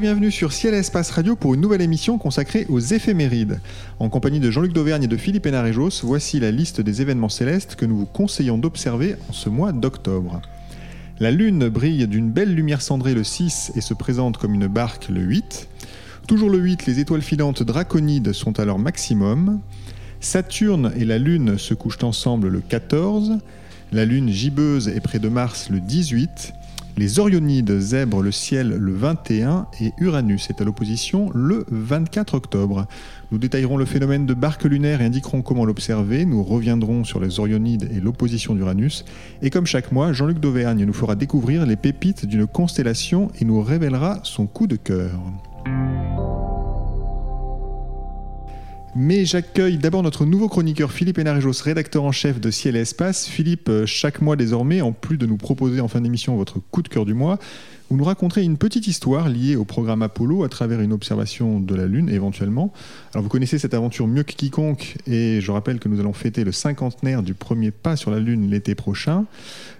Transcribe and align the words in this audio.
bienvenue 0.00 0.30
sur 0.30 0.52
Ciel 0.52 0.74
et 0.74 0.78
Espace 0.78 1.10
Radio 1.10 1.36
pour 1.36 1.54
une 1.54 1.62
nouvelle 1.62 1.80
émission 1.80 2.18
consacrée 2.18 2.66
aux 2.68 2.80
éphémérides. 2.80 3.60
En 3.98 4.10
compagnie 4.10 4.40
de 4.40 4.50
Jean-Luc 4.50 4.74
Dauvergne 4.74 5.04
et 5.04 5.08
de 5.08 5.16
Philippe 5.16 5.46
Hénarejos, 5.46 6.02
voici 6.02 6.38
la 6.38 6.50
liste 6.50 6.82
des 6.82 7.00
événements 7.00 7.30
célestes 7.30 7.76
que 7.76 7.86
nous 7.86 7.96
vous 7.96 8.06
conseillons 8.06 8.58
d'observer 8.58 9.16
en 9.30 9.32
ce 9.32 9.48
mois 9.48 9.72
d'octobre. 9.72 10.42
La 11.18 11.30
Lune 11.30 11.68
brille 11.68 12.06
d'une 12.08 12.30
belle 12.30 12.54
lumière 12.54 12.82
cendrée 12.82 13.14
le 13.14 13.24
6 13.24 13.72
et 13.74 13.80
se 13.80 13.94
présente 13.94 14.36
comme 14.36 14.52
une 14.52 14.66
barque 14.66 15.08
le 15.08 15.22
8. 15.22 15.66
Toujours 16.28 16.50
le 16.50 16.58
8, 16.58 16.84
les 16.84 17.00
étoiles 17.00 17.22
filantes 17.22 17.62
draconides 17.62 18.32
sont 18.32 18.60
à 18.60 18.66
leur 18.66 18.78
maximum. 18.78 19.60
Saturne 20.20 20.92
et 20.96 21.06
la 21.06 21.16
Lune 21.16 21.56
se 21.56 21.72
couchent 21.72 22.04
ensemble 22.04 22.48
le 22.48 22.60
14. 22.60 23.38
La 23.92 24.04
Lune 24.04 24.28
gibbeuse 24.28 24.88
est 24.88 25.00
près 25.00 25.20
de 25.20 25.30
Mars 25.30 25.70
le 25.70 25.80
18. 25.80 26.52
Les 26.98 27.18
Orionides 27.18 27.78
zèbrent 27.78 28.22
le 28.22 28.32
ciel 28.32 28.70
le 28.70 28.94
21 28.94 29.66
et 29.82 29.92
Uranus 29.98 30.48
est 30.48 30.62
à 30.62 30.64
l'opposition 30.64 31.30
le 31.34 31.66
24 31.70 32.32
octobre. 32.32 32.86
Nous 33.30 33.36
détaillerons 33.36 33.76
le 33.76 33.84
phénomène 33.84 34.24
de 34.24 34.32
barque 34.32 34.64
lunaire 34.64 35.02
et 35.02 35.04
indiquerons 35.04 35.42
comment 35.42 35.66
l'observer. 35.66 36.24
Nous 36.24 36.42
reviendrons 36.42 37.04
sur 37.04 37.20
les 37.20 37.38
Orionides 37.38 37.90
et 37.94 38.00
l'opposition 38.00 38.54
d'Uranus. 38.54 39.04
Et 39.42 39.50
comme 39.50 39.66
chaque 39.66 39.92
mois, 39.92 40.14
Jean-Luc 40.14 40.40
Dauvergne 40.40 40.86
nous 40.86 40.94
fera 40.94 41.16
découvrir 41.16 41.66
les 41.66 41.76
pépites 41.76 42.24
d'une 42.24 42.46
constellation 42.46 43.30
et 43.40 43.44
nous 43.44 43.60
révélera 43.60 44.20
son 44.22 44.46
coup 44.46 44.66
de 44.66 44.76
cœur. 44.76 45.20
Mais 48.98 49.26
j'accueille 49.26 49.76
d'abord 49.76 50.02
notre 50.02 50.24
nouveau 50.24 50.48
chroniqueur 50.48 50.90
Philippe 50.90 51.18
Hénarejos, 51.18 51.62
rédacteur 51.62 52.04
en 52.04 52.12
chef 52.12 52.40
de 52.40 52.50
Ciel 52.50 52.76
et 52.76 52.80
Espace. 52.80 53.26
Philippe, 53.26 53.68
euh, 53.68 53.84
chaque 53.84 54.22
mois 54.22 54.36
désormais, 54.36 54.80
en 54.80 54.92
plus 54.92 55.18
de 55.18 55.26
nous 55.26 55.36
proposer 55.36 55.82
en 55.82 55.88
fin 55.88 56.00
d'émission 56.00 56.34
votre 56.34 56.60
coup 56.70 56.80
de 56.80 56.88
cœur 56.88 57.04
du 57.04 57.12
mois, 57.12 57.38
vous 57.88 57.96
nous 57.96 58.04
raconterez 58.04 58.42
une 58.42 58.58
petite 58.58 58.88
histoire 58.88 59.28
liée 59.28 59.54
au 59.54 59.64
programme 59.64 60.02
Apollo 60.02 60.42
à 60.42 60.48
travers 60.48 60.80
une 60.80 60.92
observation 60.92 61.60
de 61.60 61.74
la 61.74 61.86
Lune 61.86 62.08
éventuellement. 62.08 62.72
Alors 63.12 63.22
vous 63.22 63.28
connaissez 63.28 63.58
cette 63.58 63.74
aventure 63.74 64.08
mieux 64.08 64.24
que 64.24 64.32
quiconque 64.32 64.96
et 65.06 65.40
je 65.40 65.52
rappelle 65.52 65.78
que 65.78 65.88
nous 65.88 66.00
allons 66.00 66.12
fêter 66.12 66.42
le 66.42 66.50
cinquantenaire 66.52 67.22
du 67.22 67.34
premier 67.34 67.70
pas 67.70 67.94
sur 67.94 68.10
la 68.10 68.18
Lune 68.18 68.50
l'été 68.50 68.74
prochain. 68.74 69.26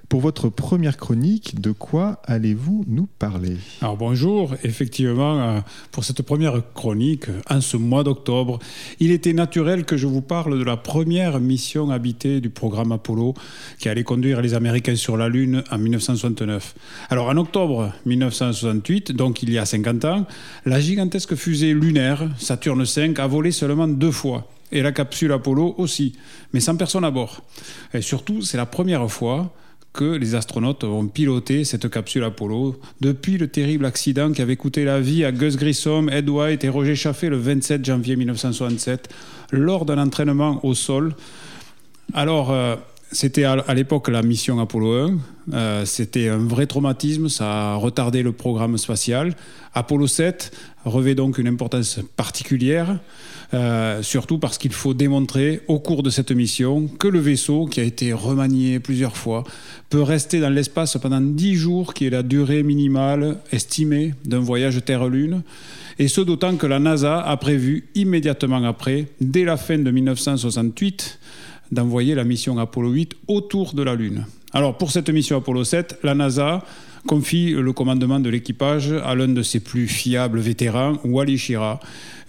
Pour 0.09 0.21
votre 0.21 0.49
première 0.49 0.97
chronique, 0.97 1.61
de 1.61 1.73
quoi 1.73 2.23
allez-vous 2.25 2.85
nous 2.87 3.09
parler? 3.19 3.57
Alors 3.83 3.97
bonjour, 3.97 4.55
effectivement, 4.63 5.41
euh, 5.41 5.61
pour 5.91 6.05
cette 6.05 6.23
première 6.23 6.63
chronique, 6.75 7.25
en 7.51 7.61
ce 7.61 7.77
mois 7.77 8.05
d'octobre, 8.05 8.61
il 9.01 9.11
était 9.11 9.33
naturel 9.33 9.85
que 9.85 9.97
je 9.97 10.07
vous 10.07 10.21
parle 10.21 10.61
de 10.61 10.65
la 10.65 10.77
première 10.77 11.41
mission 11.41 11.91
habitée 11.91 12.41
du 12.41 12.51
programme 12.51 12.93
Apollo 12.93 13.35
qui 13.81 13.89
allait 13.89 14.05
conduire 14.05 14.43
les 14.43 14.55
Américains 14.55 14.95
sur 14.95 15.17
la 15.17 15.29
Lune 15.29 15.65
en 15.73 15.79
1969. 15.79 16.77
Alors 17.11 17.27
en 17.27 17.37
octobre 17.37 17.93
1968, 18.05 19.13
donc 19.13 19.43
il 19.43 19.51
y 19.51 19.59
a 19.59 19.65
50 19.65 20.05
ans, 20.05 20.27
la 20.65 20.81
gigantesque 20.81 21.35
fusée 21.35 21.73
lunaire 21.73 22.29
Saturne 22.39 22.85
V 22.85 23.15
a 23.17 23.27
volé 23.27 23.51
seulement 23.51 23.89
deux 23.89 24.11
fois 24.11 24.49
et 24.73 24.83
la 24.83 24.93
capsule 24.93 25.33
Apollo 25.33 25.75
aussi, 25.79 26.15
mais 26.53 26.61
sans 26.61 26.77
personne 26.77 27.05
à 27.05 27.11
bord. 27.11 27.43
Et 27.95 28.03
surtout, 28.03 28.43
c'est 28.43 28.57
la 28.57 28.67
première 28.67 29.11
fois 29.11 29.53
que 29.93 30.05
les 30.05 30.35
astronautes 30.35 30.85
vont 30.85 31.07
piloter 31.07 31.65
cette 31.65 31.89
capsule 31.89 32.25
Apollo 32.25 32.79
depuis 33.01 33.39
le 33.39 33.49
terrible 33.49 33.87
accident 33.87 34.31
qui 34.31 34.43
avait 34.43 34.57
coûté 34.57 34.85
la 34.85 35.01
vie 35.01 35.25
à 35.25 35.33
Gus 35.33 35.57
Grissom, 35.57 36.11
Ed 36.11 36.29
White 36.29 36.65
et 36.65 36.69
Roger 36.69 36.95
Chaffee 36.95 37.29
le 37.29 37.39
27 37.39 37.85
janvier 37.85 38.17
1967 38.17 39.09
lors 39.53 39.87
d'un 39.87 39.99
entraînement 39.99 40.61
au 40.65 40.75
sol. 40.75 41.15
Alors, 42.13 42.51
euh, 42.51 42.77
c'était 43.13 43.45
à 43.45 43.75
l'époque 43.75 44.09
la 44.09 44.23
mission 44.23 44.59
Apollo 44.59 44.93
1. 44.95 45.19
Euh, 45.53 45.85
c'était 45.85 46.29
un 46.29 46.39
vrai 46.39 46.67
traumatisme, 46.67 47.29
ça 47.29 47.73
a 47.73 47.75
retardé 47.77 48.23
le 48.23 48.33
programme 48.33 48.77
spatial. 48.79 49.35
Apollo 49.75 50.07
7 50.07 50.53
revêt 50.85 51.15
donc 51.15 51.39
une 51.39 51.47
importance 51.47 52.01
particulière. 52.17 52.99
Euh, 53.55 54.03
surtout 54.03 54.39
parce 54.39 54.59
qu'il 54.59 54.73
faut 54.73 54.93
démontrer 54.93 55.61
au 55.69 55.79
cours 55.79 56.03
de 56.03 56.11
cette 56.11 56.33
mission 56.33 56.89
que 56.99 57.07
le 57.07 57.21
vaisseau, 57.21 57.67
qui 57.67 57.79
a 57.79 57.85
été 57.85 58.13
remanié 58.13 58.81
plusieurs 58.81 59.17
fois, 59.17 59.45
peut 59.89 60.03
rester 60.03 60.41
dans 60.41 60.51
l'espace 60.51 60.99
pendant 61.01 61.21
10 61.21 61.55
jours, 61.55 61.95
qui 61.95 62.07
est 62.07 62.11
la 62.11 62.25
durée 62.25 62.65
minimale 62.65 63.39
estimée 63.53 64.15
d'un 64.25 64.41
voyage 64.41 64.85
Terre-Lune. 64.85 65.43
Et 65.99 66.09
ce 66.09 66.21
d'autant 66.21 66.57
que 66.57 66.67
la 66.67 66.81
NASA 66.81 67.21
a 67.21 67.37
prévu 67.37 67.85
immédiatement 67.95 68.65
après, 68.65 69.07
dès 69.21 69.45
la 69.45 69.57
fin 69.57 69.79
de 69.79 69.91
1968, 69.91 71.19
d'envoyer 71.73 72.15
la 72.15 72.25
mission 72.25 72.59
Apollo 72.59 72.91
8 72.91 73.17
autour 73.29 73.75
de 73.75 73.83
la 73.83 73.95
Lune. 73.95 74.27
Alors 74.53 74.79
pour 74.79 74.91
cette 74.91 75.11
mission 75.11 75.37
Apollo 75.37 75.65
7, 75.65 75.99
la 76.03 76.15
NASA 76.15 76.65
confie 77.07 77.53
le 77.53 77.73
commandement 77.73 78.21
de 78.21 78.29
l'équipage 78.29 78.93
à 78.93 79.15
l'un 79.15 79.29
de 79.29 79.43
ses 79.43 79.61
plus 79.61 79.87
fiables 79.87 80.41
vétérans, 80.41 80.95
Wally 81.05 81.39
Schirra, 81.39 81.81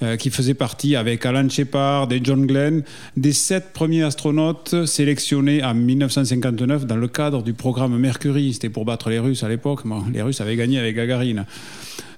euh, 0.04 0.16
qui 0.16 0.30
faisait 0.30 0.54
partie 0.54 0.96
avec 0.96 1.26
Alan 1.26 1.50
Shepard 1.50 2.12
et 2.12 2.20
John 2.24 2.46
Glenn 2.46 2.84
des 3.18 3.34
sept 3.34 3.74
premiers 3.74 4.04
astronautes 4.04 4.86
sélectionnés 4.86 5.64
en 5.64 5.74
1959 5.74 6.86
dans 6.86 6.96
le 6.96 7.08
cadre 7.08 7.42
du 7.42 7.54
programme 7.54 7.98
Mercury. 7.98 8.54
C'était 8.54 8.70
pour 8.70 8.86
battre 8.86 9.10
les 9.10 9.20
Russes 9.20 9.44
à 9.44 9.50
l'époque. 9.50 9.82
les 10.14 10.22
Russes 10.22 10.42
avaient 10.42 10.56
gagné 10.56 10.78
avec 10.78 10.96
Gagarine. 10.96 11.46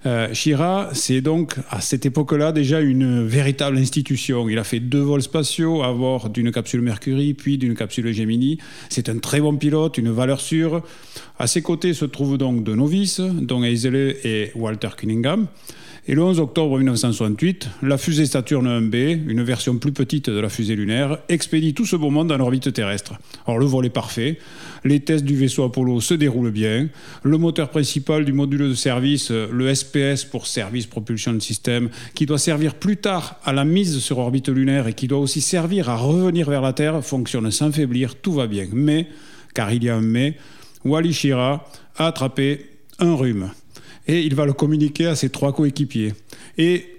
Euh, 0.06 0.34
Shira, 0.34 0.90
c'est 0.94 1.20
donc 1.20 1.56
à 1.70 1.82
cette 1.82 2.06
époque-là 2.06 2.52
déjà 2.52 2.80
une 2.80 3.26
véritable 3.26 3.78
institution. 3.78 4.48
Il 4.48 4.58
a 4.58 4.64
fait 4.64 4.80
deux 4.80 5.02
vols 5.02 5.22
spatiaux 5.22 5.84
à 5.84 5.94
bord 5.94 6.30
d'une 6.30 6.52
capsule 6.52 6.82
Mercury, 6.82 7.34
puis 7.34 7.58
d'une 7.58 7.76
capsule 7.76 8.14
Gemini. 8.14 8.60
C'est 8.90 9.10
un 9.10 9.18
très 9.18 9.42
bon 9.42 9.58
pilote, 9.58 9.98
une 9.98 10.12
valeur 10.12 10.40
sûre. 10.40 10.82
À 11.38 11.48
ses 11.48 11.62
côtés 11.62 11.94
se 11.94 12.06
trouvent 12.06 12.38
donc 12.38 12.64
deux 12.64 12.76
novices, 12.76 13.20
dont 13.20 13.62
Hazel 13.62 13.96
et 14.24 14.52
Walter 14.56 14.90
Cunningham. 14.96 15.48
Et 16.10 16.16
le 16.16 16.24
11 16.24 16.40
octobre 16.40 16.76
1968, 16.76 17.70
la 17.84 18.00
fusée 18.00 18.26
Saturne 18.26 18.68
1B, 18.68 19.30
une 19.30 19.44
version 19.44 19.78
plus 19.78 19.92
petite 19.92 20.28
de 20.28 20.40
la 20.40 20.50
fusée 20.50 20.76
lunaire, 20.76 21.20
expédie 21.30 21.76
tout 21.76 21.86
ce 21.86 21.96
beau 21.96 22.10
monde 22.10 22.30
dans 22.30 22.38
l'orbite 22.38 22.74
terrestre. 22.74 23.14
Alors 23.46 23.60
le 23.60 23.68
vol 23.68 23.86
est 23.86 23.92
parfait, 23.92 24.40
les 24.84 25.02
tests 25.02 25.24
du 25.24 25.36
vaisseau 25.36 25.66
Apollo 25.66 26.02
se 26.02 26.16
déroulent 26.16 26.50
bien, 26.50 26.90
le 27.22 27.38
moteur 27.38 27.70
principal 27.70 28.26
du 28.26 28.34
module 28.34 28.70
de 28.70 28.74
service, 28.74 29.30
le 29.30 29.76
SPS 29.76 30.26
pour 30.26 30.48
Service 30.48 30.88
Propulsion 30.88 31.40
System, 31.40 31.92
qui 32.16 32.26
doit 32.26 32.40
servir 32.40 32.74
plus 32.74 32.98
tard 32.98 33.40
à 33.46 33.54
la 33.54 33.64
mise 33.64 34.00
sur 34.00 34.18
orbite 34.18 34.50
lunaire 34.50 34.88
et 34.88 34.94
qui 34.94 35.08
doit 35.08 35.20
aussi 35.20 35.42
servir 35.42 35.90
à 35.90 35.96
revenir 35.96 36.50
vers 36.50 36.62
la 36.64 36.74
Terre, 36.74 37.06
fonctionne 37.06 37.52
sans 37.52 37.72
faiblir, 37.72 38.16
tout 38.16 38.34
va 38.34 38.48
bien. 38.48 38.66
Mais, 38.74 39.06
car 39.54 39.72
il 39.72 39.84
y 39.84 39.90
a 39.90 39.96
un 39.96 40.02
mais, 40.02 40.36
Wally 40.84 41.14
Schirra 41.14 41.70
a 41.98 42.08
attrapé 42.08 42.66
un 42.98 43.14
rhume 43.14 43.52
et 44.10 44.22
il 44.22 44.34
va 44.34 44.46
le 44.46 44.54
communiquer 44.54 45.06
à 45.06 45.16
ses 45.16 45.30
trois 45.30 45.54
coéquipiers. 45.54 46.14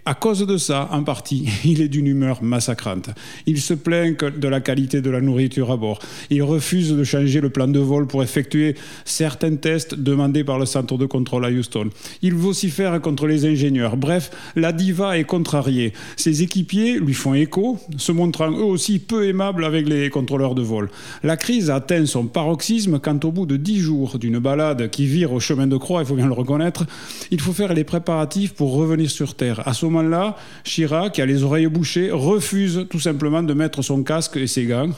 À 0.06 0.14
cause 0.14 0.46
de 0.46 0.56
ça, 0.56 0.88
en 0.92 1.02
partie, 1.04 1.48
il 1.64 1.80
est 1.80 1.88
d'une 1.88 2.06
humeur 2.06 2.42
massacrante. 2.42 3.10
Il 3.46 3.60
se 3.60 3.74
plaint 3.74 4.24
de 4.24 4.48
la 4.48 4.60
qualité 4.60 5.00
de 5.00 5.10
la 5.10 5.20
nourriture 5.20 5.70
à 5.70 5.76
bord. 5.76 5.98
Il 6.30 6.42
refuse 6.42 6.92
de 6.92 7.04
changer 7.04 7.40
le 7.40 7.50
plan 7.50 7.68
de 7.68 7.78
vol 7.78 8.06
pour 8.06 8.22
effectuer 8.22 8.74
certains 9.04 9.56
tests 9.56 9.94
demandés 9.94 10.44
par 10.44 10.58
le 10.58 10.66
centre 10.66 10.96
de 10.96 11.06
contrôle 11.06 11.44
à 11.44 11.50
Houston. 11.50 11.90
Il 12.22 12.34
vocifère 12.34 13.00
contre 13.00 13.26
les 13.26 13.46
ingénieurs. 13.46 13.96
Bref, 13.96 14.30
la 14.56 14.72
diva 14.72 15.18
est 15.18 15.24
contrariée. 15.24 15.92
Ses 16.16 16.42
équipiers 16.42 16.98
lui 16.98 17.14
font 17.14 17.34
écho, 17.34 17.78
se 17.96 18.12
montrant 18.12 18.50
eux 18.50 18.64
aussi 18.64 18.98
peu 18.98 19.26
aimables 19.28 19.64
avec 19.64 19.88
les 19.88 20.10
contrôleurs 20.10 20.54
de 20.54 20.62
vol. 20.62 20.90
La 21.22 21.36
crise 21.36 21.70
atteint 21.70 22.06
son 22.06 22.26
paroxysme 22.26 22.98
quand 22.98 23.24
au 23.24 23.32
bout 23.32 23.46
de 23.46 23.56
dix 23.56 23.80
jours 23.80 24.18
d'une 24.18 24.38
balade 24.38 24.90
qui 24.90 25.06
vire 25.06 25.32
au 25.32 25.40
chemin 25.40 25.66
de 25.66 25.76
croix, 25.76 26.02
il 26.02 26.06
faut 26.06 26.14
bien 26.14 26.26
le 26.26 26.32
reconnaître, 26.32 26.86
il 27.30 27.40
faut 27.40 27.52
faire 27.52 27.74
les 27.74 27.84
préparatifs 27.84 28.54
pour 28.54 28.74
revenir 28.74 29.10
sur 29.10 29.34
Terre. 29.34 29.62
Moment-là, 29.90 30.36
Chirac, 30.64 31.12
qui 31.14 31.22
a 31.22 31.26
les 31.26 31.42
oreilles 31.42 31.66
bouchées, 31.66 32.10
refuse 32.10 32.86
tout 32.88 33.00
simplement 33.00 33.42
de 33.42 33.54
mettre 33.54 33.82
son 33.82 34.02
casque 34.02 34.36
et 34.36 34.46
ses 34.46 34.64
gants. 34.64 34.90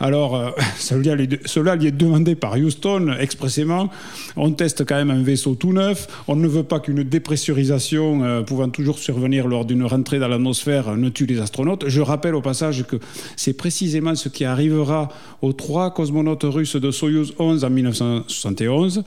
Alors, 0.00 0.36
euh, 0.36 0.50
cela, 0.78 1.76
lui 1.76 1.86
est 1.86 1.90
demandé 1.92 2.34
par 2.34 2.54
Houston 2.54 3.14
expressément. 3.18 3.90
On 4.36 4.52
teste 4.52 4.84
quand 4.84 4.96
même 4.96 5.10
un 5.10 5.22
vaisseau 5.22 5.54
tout 5.54 5.72
neuf. 5.72 6.06
On 6.28 6.36
ne 6.36 6.48
veut 6.48 6.62
pas 6.62 6.80
qu'une 6.80 7.02
dépressurisation 7.02 8.22
euh, 8.22 8.42
pouvant 8.42 8.68
toujours 8.68 8.98
survenir 8.98 9.46
lors 9.48 9.64
d'une 9.64 9.84
rentrée 9.84 10.18
dans 10.18 10.28
l'atmosphère 10.28 10.96
ne 10.96 11.08
tue 11.08 11.26
les 11.26 11.40
astronautes. 11.40 11.88
Je 11.88 12.00
rappelle 12.00 12.34
au 12.34 12.40
passage 12.40 12.84
que 12.84 12.96
c'est 13.36 13.54
précisément 13.54 14.14
ce 14.14 14.28
qui 14.28 14.44
arrivera 14.44 15.08
aux 15.42 15.52
trois 15.52 15.92
cosmonautes 15.92 16.44
russes 16.44 16.76
de 16.76 16.90
Soyuz 16.90 17.34
11 17.38 17.64
en 17.64 17.70
1971. 17.70 19.04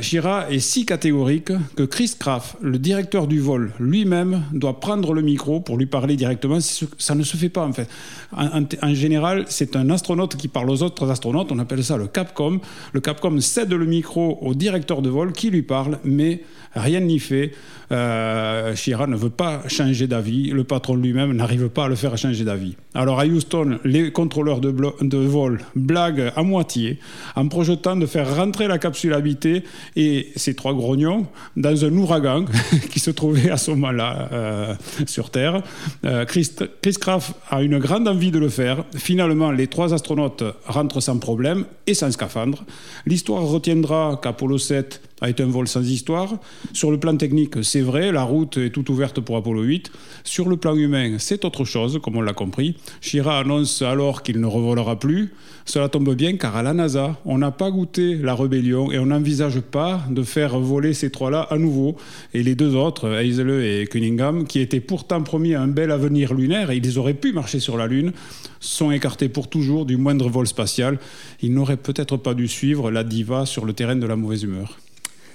Shira 0.00 0.50
est 0.50 0.60
si 0.60 0.86
catégorique 0.86 1.52
que 1.74 1.82
Chris 1.82 2.14
Kraft, 2.18 2.56
le 2.60 2.78
directeur 2.78 3.26
du 3.26 3.40
vol 3.40 3.72
lui-même, 3.80 4.42
doit 4.52 4.78
prendre 4.78 5.12
le 5.12 5.22
micro 5.22 5.60
pour 5.60 5.76
lui 5.76 5.86
parler 5.86 6.16
directement. 6.16 6.58
Ça 6.60 7.14
ne 7.14 7.22
se 7.22 7.36
fait 7.36 7.48
pas 7.48 7.66
en 7.66 7.72
fait. 7.72 7.88
En, 8.32 8.94
général, 8.94 9.44
c'est 9.48 9.76
un 9.76 9.90
astronaute 9.90 10.19
qui 10.28 10.48
parle 10.48 10.70
aux 10.70 10.82
autres 10.82 11.10
astronautes. 11.10 11.52
On 11.52 11.58
appelle 11.58 11.84
ça 11.84 11.96
le 11.96 12.06
Capcom. 12.06 12.60
Le 12.92 13.00
Capcom 13.00 13.40
cède 13.40 13.72
le 13.72 13.86
micro 13.86 14.38
au 14.40 14.54
directeur 14.54 15.02
de 15.02 15.08
vol 15.08 15.32
qui 15.32 15.50
lui 15.50 15.62
parle, 15.62 15.98
mais 16.04 16.42
rien 16.74 17.00
n'y 17.00 17.18
fait. 17.18 17.52
Euh, 17.92 18.76
Shira 18.76 19.06
ne 19.08 19.16
veut 19.16 19.30
pas 19.30 19.62
changer 19.66 20.06
d'avis. 20.06 20.50
Le 20.50 20.62
patron 20.62 20.94
lui-même 20.94 21.32
n'arrive 21.32 21.68
pas 21.68 21.84
à 21.86 21.88
le 21.88 21.96
faire 21.96 22.16
changer 22.16 22.44
d'avis. 22.44 22.76
Alors 22.94 23.18
à 23.18 23.26
Houston, 23.26 23.78
les 23.84 24.12
contrôleurs 24.12 24.60
de, 24.60 25.16
vol 25.16 25.60
blaguent 25.74 26.32
à 26.36 26.42
moitié 26.42 26.98
en 27.34 27.48
projetant 27.48 27.96
de 27.96 28.06
faire 28.06 28.36
rentrer 28.36 28.68
la 28.68 28.78
capsule 28.78 29.14
habitée 29.14 29.64
et 29.96 30.28
ces 30.36 30.54
trois 30.54 30.74
grognons 30.74 31.26
dans 31.56 31.84
un 31.84 31.96
ouragan 31.96 32.44
qui 32.90 33.00
se 33.00 33.10
trouvait 33.10 33.50
à 33.50 33.56
ce 33.56 33.70
moment-là 33.72 34.28
euh, 34.32 34.74
sur 35.06 35.30
Terre. 35.30 35.62
Euh, 36.04 36.24
Chris, 36.24 36.50
Chris 36.82 36.94
Kraft 36.94 37.34
a 37.50 37.62
une 37.62 37.78
grande 37.78 38.06
envie 38.06 38.30
de 38.30 38.38
le 38.38 38.48
faire. 38.48 38.84
Finalement, 38.96 39.50
les 39.50 39.66
trois 39.66 39.94
astronautes 39.94 40.09
rentrent 40.14 41.00
sans 41.00 41.18
problème 41.18 41.66
et 41.86 41.94
sans 41.94 42.10
scaphandre. 42.10 42.64
L'histoire 43.06 43.44
retiendra 43.44 44.18
qu'Apollo 44.22 44.58
7 44.58 45.09
a 45.20 45.30
été 45.30 45.42
un 45.42 45.46
vol 45.46 45.68
sans 45.68 45.88
histoire. 45.88 46.38
Sur 46.72 46.90
le 46.90 46.98
plan 46.98 47.16
technique, 47.16 47.62
c'est 47.62 47.80
vrai, 47.80 48.12
la 48.12 48.22
route 48.22 48.56
est 48.56 48.70
toute 48.70 48.88
ouverte 48.88 49.20
pour 49.20 49.36
Apollo 49.36 49.62
8. 49.62 49.92
Sur 50.24 50.48
le 50.48 50.56
plan 50.56 50.76
humain, 50.76 51.16
c'est 51.18 51.44
autre 51.44 51.64
chose, 51.64 52.00
comme 52.02 52.16
on 52.16 52.22
l'a 52.22 52.32
compris. 52.32 52.76
Shira 53.00 53.38
annonce 53.38 53.82
alors 53.82 54.22
qu'il 54.22 54.40
ne 54.40 54.46
revolera 54.46 54.98
plus. 54.98 55.32
Cela 55.64 55.88
tombe 55.88 56.14
bien 56.14 56.36
car 56.36 56.56
à 56.56 56.62
la 56.62 56.72
NASA, 56.72 57.16
on 57.24 57.38
n'a 57.38 57.50
pas 57.50 57.70
goûté 57.70 58.16
la 58.16 58.34
rébellion 58.34 58.90
et 58.90 58.98
on 58.98 59.06
n'envisage 59.06 59.60
pas 59.60 60.00
de 60.10 60.22
faire 60.22 60.58
voler 60.58 60.94
ces 60.94 61.10
trois-là 61.10 61.42
à 61.42 61.58
nouveau. 61.58 61.96
Et 62.34 62.42
les 62.42 62.54
deux 62.54 62.74
autres, 62.74 63.08
Hazel 63.08 63.50
et 63.50 63.86
Cunningham, 63.86 64.46
qui 64.46 64.60
étaient 64.60 64.80
pourtant 64.80 65.22
promis 65.22 65.54
un 65.54 65.68
bel 65.68 65.90
avenir 65.90 66.34
lunaire, 66.34 66.70
et 66.70 66.76
ils 66.76 66.98
auraient 66.98 67.14
pu 67.14 67.32
marcher 67.32 67.60
sur 67.60 67.76
la 67.76 67.86
Lune, 67.86 68.12
sont 68.58 68.90
écartés 68.90 69.28
pour 69.28 69.48
toujours 69.48 69.86
du 69.86 69.96
moindre 69.96 70.28
vol 70.28 70.46
spatial. 70.46 70.98
Ils 71.42 71.52
n'auraient 71.52 71.76
peut-être 71.76 72.16
pas 72.16 72.34
dû 72.34 72.48
suivre 72.48 72.90
la 72.90 73.04
diva 73.04 73.46
sur 73.46 73.64
le 73.64 73.72
terrain 73.72 73.96
de 73.96 74.06
la 74.06 74.16
mauvaise 74.16 74.42
humeur. 74.42 74.78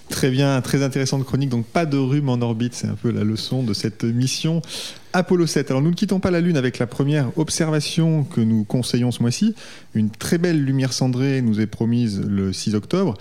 Très 0.09 0.29
bien, 0.29 0.61
très 0.61 0.83
intéressante 0.83 1.25
chronique. 1.25 1.49
Donc 1.49 1.65
pas 1.65 1.85
de 1.85 1.97
rhume 1.97 2.29
en 2.29 2.41
orbite, 2.41 2.73
c'est 2.73 2.87
un 2.87 2.95
peu 2.95 3.11
la 3.11 3.23
leçon 3.23 3.63
de 3.63 3.73
cette 3.73 4.03
mission 4.03 4.61
Apollo 5.13 5.47
7. 5.47 5.71
Alors 5.71 5.81
nous 5.81 5.89
ne 5.89 5.95
quittons 5.95 6.19
pas 6.19 6.31
la 6.31 6.41
Lune 6.41 6.57
avec 6.57 6.77
la 6.77 6.87
première 6.87 7.37
observation 7.37 8.23
que 8.23 8.41
nous 8.41 8.63
conseillons 8.63 9.11
ce 9.11 9.21
mois-ci. 9.21 9.55
Une 9.93 10.09
très 10.09 10.37
belle 10.37 10.63
lumière 10.63 10.93
cendrée 10.93 11.41
nous 11.41 11.59
est 11.59 11.67
promise 11.67 12.21
le 12.21 12.53
6 12.53 12.75
octobre. 12.75 13.15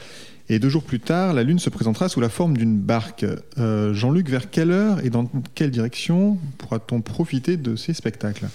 Et 0.50 0.58
deux 0.58 0.68
jours 0.68 0.82
plus 0.82 1.00
tard, 1.00 1.32
la 1.32 1.42
Lune 1.42 1.58
se 1.58 1.70
présentera 1.70 2.08
sous 2.08 2.20
la 2.20 2.28
forme 2.28 2.56
d'une 2.56 2.78
barque. 2.78 3.24
Euh, 3.58 3.94
Jean-Luc, 3.94 4.28
vers 4.28 4.50
quelle 4.50 4.70
heure 4.70 5.02
et 5.04 5.08
dans 5.08 5.30
quelle 5.54 5.70
direction 5.70 6.36
pourra-t-on 6.58 7.00
profiter 7.00 7.56
de 7.56 7.76
ces 7.76 7.94
spectacles? 7.94 8.46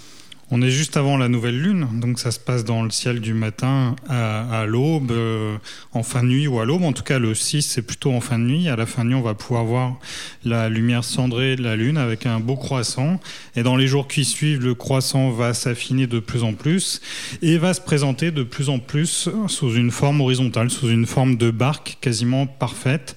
On 0.52 0.62
est 0.62 0.70
juste 0.70 0.96
avant 0.96 1.16
la 1.16 1.28
nouvelle 1.28 1.60
lune, 1.60 1.86
donc 2.00 2.18
ça 2.18 2.32
se 2.32 2.40
passe 2.40 2.64
dans 2.64 2.82
le 2.82 2.90
ciel 2.90 3.20
du 3.20 3.34
matin 3.34 3.94
à, 4.08 4.64
l'aube, 4.66 5.12
euh, 5.12 5.56
en 5.92 6.02
fin 6.02 6.24
de 6.24 6.28
nuit 6.28 6.48
ou 6.48 6.58
à 6.58 6.64
l'aube. 6.64 6.82
En 6.82 6.92
tout 6.92 7.04
cas, 7.04 7.20
le 7.20 7.34
6, 7.34 7.62
c'est 7.62 7.82
plutôt 7.82 8.12
en 8.12 8.20
fin 8.20 8.38
de 8.38 8.44
nuit. 8.44 8.68
À 8.68 8.74
la 8.74 8.84
fin 8.84 9.04
de 9.04 9.10
nuit, 9.10 9.14
on 9.14 9.22
va 9.22 9.34
pouvoir 9.34 9.64
voir 9.64 9.98
la 10.44 10.68
lumière 10.68 11.04
cendrée 11.04 11.54
de 11.54 11.62
la 11.62 11.76
lune 11.76 11.96
avec 11.96 12.26
un 12.26 12.40
beau 12.40 12.56
croissant. 12.56 13.20
Et 13.54 13.62
dans 13.62 13.76
les 13.76 13.86
jours 13.86 14.08
qui 14.08 14.24
suivent, 14.24 14.62
le 14.62 14.74
croissant 14.74 15.30
va 15.30 15.54
s'affiner 15.54 16.08
de 16.08 16.18
plus 16.18 16.42
en 16.42 16.52
plus 16.52 17.00
et 17.42 17.56
va 17.56 17.72
se 17.72 17.80
présenter 17.80 18.32
de 18.32 18.42
plus 18.42 18.70
en 18.70 18.80
plus 18.80 19.28
sous 19.46 19.74
une 19.74 19.92
forme 19.92 20.20
horizontale, 20.20 20.70
sous 20.70 20.88
une 20.88 21.06
forme 21.06 21.36
de 21.36 21.52
barque 21.52 21.98
quasiment 22.00 22.46
parfaite. 22.46 23.14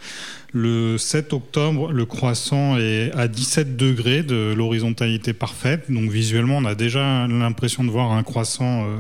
Le 0.55 0.99
7 0.99 1.33
octobre, 1.33 1.91
le 1.91 2.05
croissant 2.05 2.77
est 2.77 3.11
à 3.15 3.27
17 3.27 3.75
degrés 3.75 4.21
de 4.21 4.53
l'horizontalité 4.55 5.33
parfaite. 5.33 5.89
Donc 5.89 6.11
visuellement, 6.11 6.57
on 6.57 6.65
a 6.65 6.75
déjà 6.75 7.27
l'impression 7.27 7.83
de 7.83 7.89
voir 7.89 8.11
un 8.11 8.21
croissant 8.21 8.85
euh, 8.85 8.99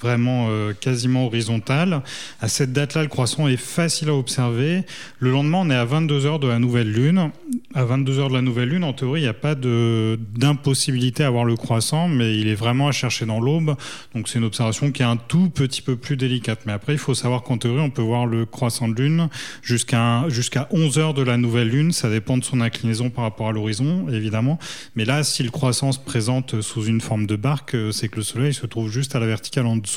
vraiment 0.00 0.48
euh, 0.50 0.72
quasiment 0.72 1.26
horizontale. 1.26 2.02
À 2.40 2.48
cette 2.48 2.72
date-là, 2.72 3.02
le 3.02 3.08
croissant 3.08 3.48
est 3.48 3.56
facile 3.56 4.08
à 4.08 4.14
observer. 4.14 4.82
Le 5.18 5.30
lendemain, 5.30 5.58
on 5.62 5.70
est 5.70 5.74
à 5.74 5.84
22 5.84 6.26
heures 6.26 6.38
de 6.38 6.48
la 6.48 6.58
nouvelle 6.58 6.90
lune. 6.90 7.30
À 7.74 7.84
22 7.84 8.18
heures 8.18 8.28
de 8.28 8.34
la 8.34 8.42
nouvelle 8.42 8.68
lune, 8.70 8.84
en 8.84 8.92
théorie, 8.92 9.20
il 9.20 9.24
n'y 9.24 9.28
a 9.28 9.34
pas 9.34 9.54
d'impossibilité 9.54 11.24
à 11.24 11.30
voir 11.30 11.44
le 11.44 11.56
croissant, 11.56 12.08
mais 12.08 12.38
il 12.38 12.48
est 12.48 12.54
vraiment 12.54 12.88
à 12.88 12.92
chercher 12.92 13.26
dans 13.26 13.40
l'aube. 13.40 13.76
Donc 14.14 14.28
c'est 14.28 14.38
une 14.38 14.44
observation 14.44 14.90
qui 14.90 15.02
est 15.02 15.06
un 15.06 15.16
tout 15.16 15.50
petit 15.50 15.82
peu 15.82 15.96
plus 15.96 16.16
délicate. 16.16 16.60
Mais 16.66 16.72
après, 16.72 16.92
il 16.92 16.98
faut 16.98 17.14
savoir 17.14 17.42
qu'en 17.42 17.58
théorie, 17.58 17.80
on 17.80 17.90
peut 17.90 18.02
voir 18.02 18.26
le 18.26 18.46
croissant 18.46 18.88
de 18.88 18.94
lune 19.00 19.28
jusqu'à 19.62 20.24
jusqu'à 20.28 20.68
11 20.70 20.98
heures 20.98 21.14
de 21.14 21.22
la 21.22 21.36
nouvelle 21.36 21.68
lune. 21.68 21.92
Ça 21.92 22.10
dépend 22.10 22.38
de 22.38 22.44
son 22.44 22.60
inclinaison 22.60 23.10
par 23.10 23.24
rapport 23.24 23.48
à 23.48 23.52
l'horizon, 23.52 24.08
évidemment. 24.10 24.58
Mais 24.96 25.04
là, 25.04 25.22
si 25.22 25.42
le 25.42 25.50
croissant 25.50 25.92
se 25.92 25.98
présente 25.98 26.60
sous 26.60 26.84
une 26.84 27.00
forme 27.00 27.26
de 27.26 27.36
barque, 27.36 27.74
euh, 27.74 27.92
c'est 27.92 28.08
que 28.08 28.16
le 28.16 28.22
Soleil 28.22 28.54
se 28.54 28.66
trouve 28.66 28.90
juste 28.90 29.14
à 29.14 29.20
la 29.20 29.26
verticale 29.26 29.66
en 29.66 29.76
dessous 29.76 29.89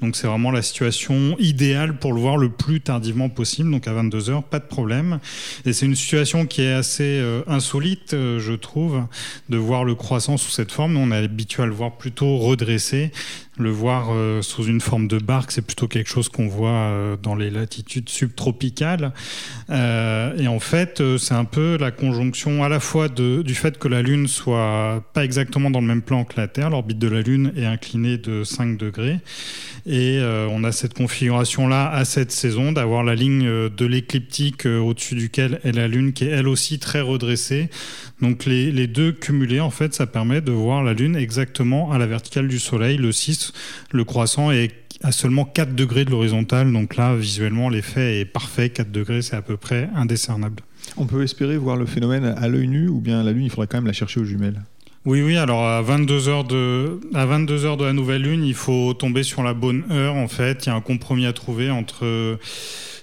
donc 0.00 0.16
c'est 0.16 0.26
vraiment 0.26 0.50
la 0.50 0.62
situation 0.62 1.36
idéale 1.38 1.98
pour 1.98 2.12
le 2.12 2.20
voir 2.20 2.36
le 2.36 2.48
plus 2.48 2.80
tardivement 2.80 3.28
possible, 3.28 3.70
donc 3.70 3.88
à 3.88 3.92
22 3.92 4.30
heures, 4.30 4.44
pas 4.44 4.58
de 4.58 4.64
problème. 4.64 5.18
Et 5.64 5.72
c'est 5.72 5.86
une 5.86 5.94
situation 5.94 6.46
qui 6.46 6.62
est 6.62 6.72
assez 6.72 7.18
euh, 7.20 7.42
insolite, 7.46 8.14
euh, 8.14 8.38
je 8.38 8.52
trouve, 8.52 9.02
de 9.48 9.56
voir 9.56 9.84
le 9.84 9.94
croissant 9.94 10.36
sous 10.36 10.50
cette 10.50 10.72
forme. 10.72 10.96
on 10.96 11.10
est 11.12 11.16
habitué 11.16 11.62
à 11.62 11.66
le 11.66 11.72
voir 11.72 11.96
plutôt 11.96 12.38
redressé. 12.38 13.10
Le 13.56 13.70
voir 13.70 14.08
euh, 14.10 14.42
sous 14.42 14.64
une 14.64 14.80
forme 14.80 15.06
de 15.06 15.18
barque, 15.18 15.52
c'est 15.52 15.64
plutôt 15.64 15.86
quelque 15.86 16.08
chose 16.08 16.28
qu'on 16.28 16.48
voit 16.48 16.70
euh, 16.70 17.16
dans 17.16 17.36
les 17.36 17.50
latitudes 17.50 18.08
subtropicales. 18.08 19.12
Euh, 19.70 20.36
et 20.36 20.48
en 20.48 20.58
fait, 20.58 21.00
c'est 21.18 21.34
un 21.34 21.44
peu 21.44 21.76
la 21.78 21.92
conjonction 21.92 22.64
à 22.64 22.68
la 22.68 22.80
fois 22.80 23.08
du 23.08 23.54
fait 23.54 23.78
que 23.78 23.86
la 23.86 24.02
Lune 24.02 24.26
soit 24.26 25.04
pas 25.12 25.24
exactement 25.24 25.70
dans 25.70 25.80
le 25.80 25.86
même 25.86 26.02
plan 26.02 26.24
que 26.24 26.34
la 26.36 26.48
Terre. 26.48 26.70
L'orbite 26.70 26.98
de 26.98 27.06
la 27.06 27.20
Lune 27.20 27.52
est 27.56 27.64
inclinée 27.64 28.18
de 28.18 28.42
5 28.42 28.76
degrés. 28.76 29.20
Et 29.86 30.18
on 30.50 30.64
a 30.64 30.72
cette 30.72 30.94
configuration-là 30.94 31.90
à 31.90 32.04
cette 32.04 32.32
saison 32.32 32.72
d'avoir 32.72 33.04
la 33.04 33.14
ligne 33.14 33.44
de 33.44 33.86
l'écliptique 33.86 34.66
au-dessus 34.66 35.14
duquel 35.14 35.60
est 35.62 35.72
la 35.72 35.88
Lune 35.88 36.12
qui 36.12 36.24
est 36.24 36.30
elle 36.30 36.48
aussi 36.48 36.78
très 36.78 37.02
redressée. 37.02 37.68
Donc 38.20 38.46
les, 38.46 38.72
les 38.72 38.86
deux 38.86 39.12
cumulés, 39.12 39.60
en 39.60 39.70
fait, 39.70 39.94
ça 39.94 40.06
permet 40.06 40.40
de 40.40 40.52
voir 40.52 40.82
la 40.82 40.94
Lune 40.94 41.16
exactement 41.16 41.92
à 41.92 41.98
la 41.98 42.06
verticale 42.06 42.48
du 42.48 42.58
Soleil, 42.58 42.96
le 42.96 43.12
6 43.12 43.43
le 43.92 44.04
croissant 44.04 44.50
est 44.50 44.72
à 45.02 45.12
seulement 45.12 45.44
4 45.44 45.74
degrés 45.74 46.04
de 46.04 46.10
l'horizontale. 46.10 46.72
Donc 46.72 46.96
là, 46.96 47.14
visuellement, 47.14 47.68
l'effet 47.68 48.20
est 48.20 48.24
parfait. 48.24 48.70
4 48.70 48.90
degrés, 48.90 49.22
c'est 49.22 49.36
à 49.36 49.42
peu 49.42 49.56
près 49.56 49.88
indécernable. 49.94 50.62
On 50.96 51.06
peut 51.06 51.22
espérer 51.22 51.56
voir 51.56 51.76
le 51.76 51.86
phénomène 51.86 52.24
à 52.24 52.48
l'œil 52.48 52.68
nu 52.68 52.88
ou 52.88 53.00
bien 53.00 53.22
la 53.22 53.32
Lune, 53.32 53.44
il 53.44 53.50
faudrait 53.50 53.66
quand 53.66 53.78
même 53.78 53.86
la 53.86 53.92
chercher 53.92 54.20
aux 54.20 54.24
jumelles 54.24 54.62
oui, 55.06 55.20
oui, 55.20 55.36
alors 55.36 55.66
à 55.66 55.82
22 55.82 56.28
heures 56.30 56.44
de, 56.44 56.98
à 57.12 57.26
22 57.26 57.66
heures 57.66 57.76
de 57.76 57.84
la 57.84 57.92
nouvelle 57.92 58.22
lune, 58.22 58.42
il 58.42 58.54
faut 58.54 58.94
tomber 58.94 59.22
sur 59.22 59.42
la 59.42 59.52
bonne 59.52 59.84
heure, 59.90 60.14
en 60.14 60.28
fait. 60.28 60.64
Il 60.64 60.70
y 60.70 60.72
a 60.72 60.74
un 60.74 60.80
compromis 60.80 61.26
à 61.26 61.34
trouver 61.34 61.70
entre, 61.70 62.38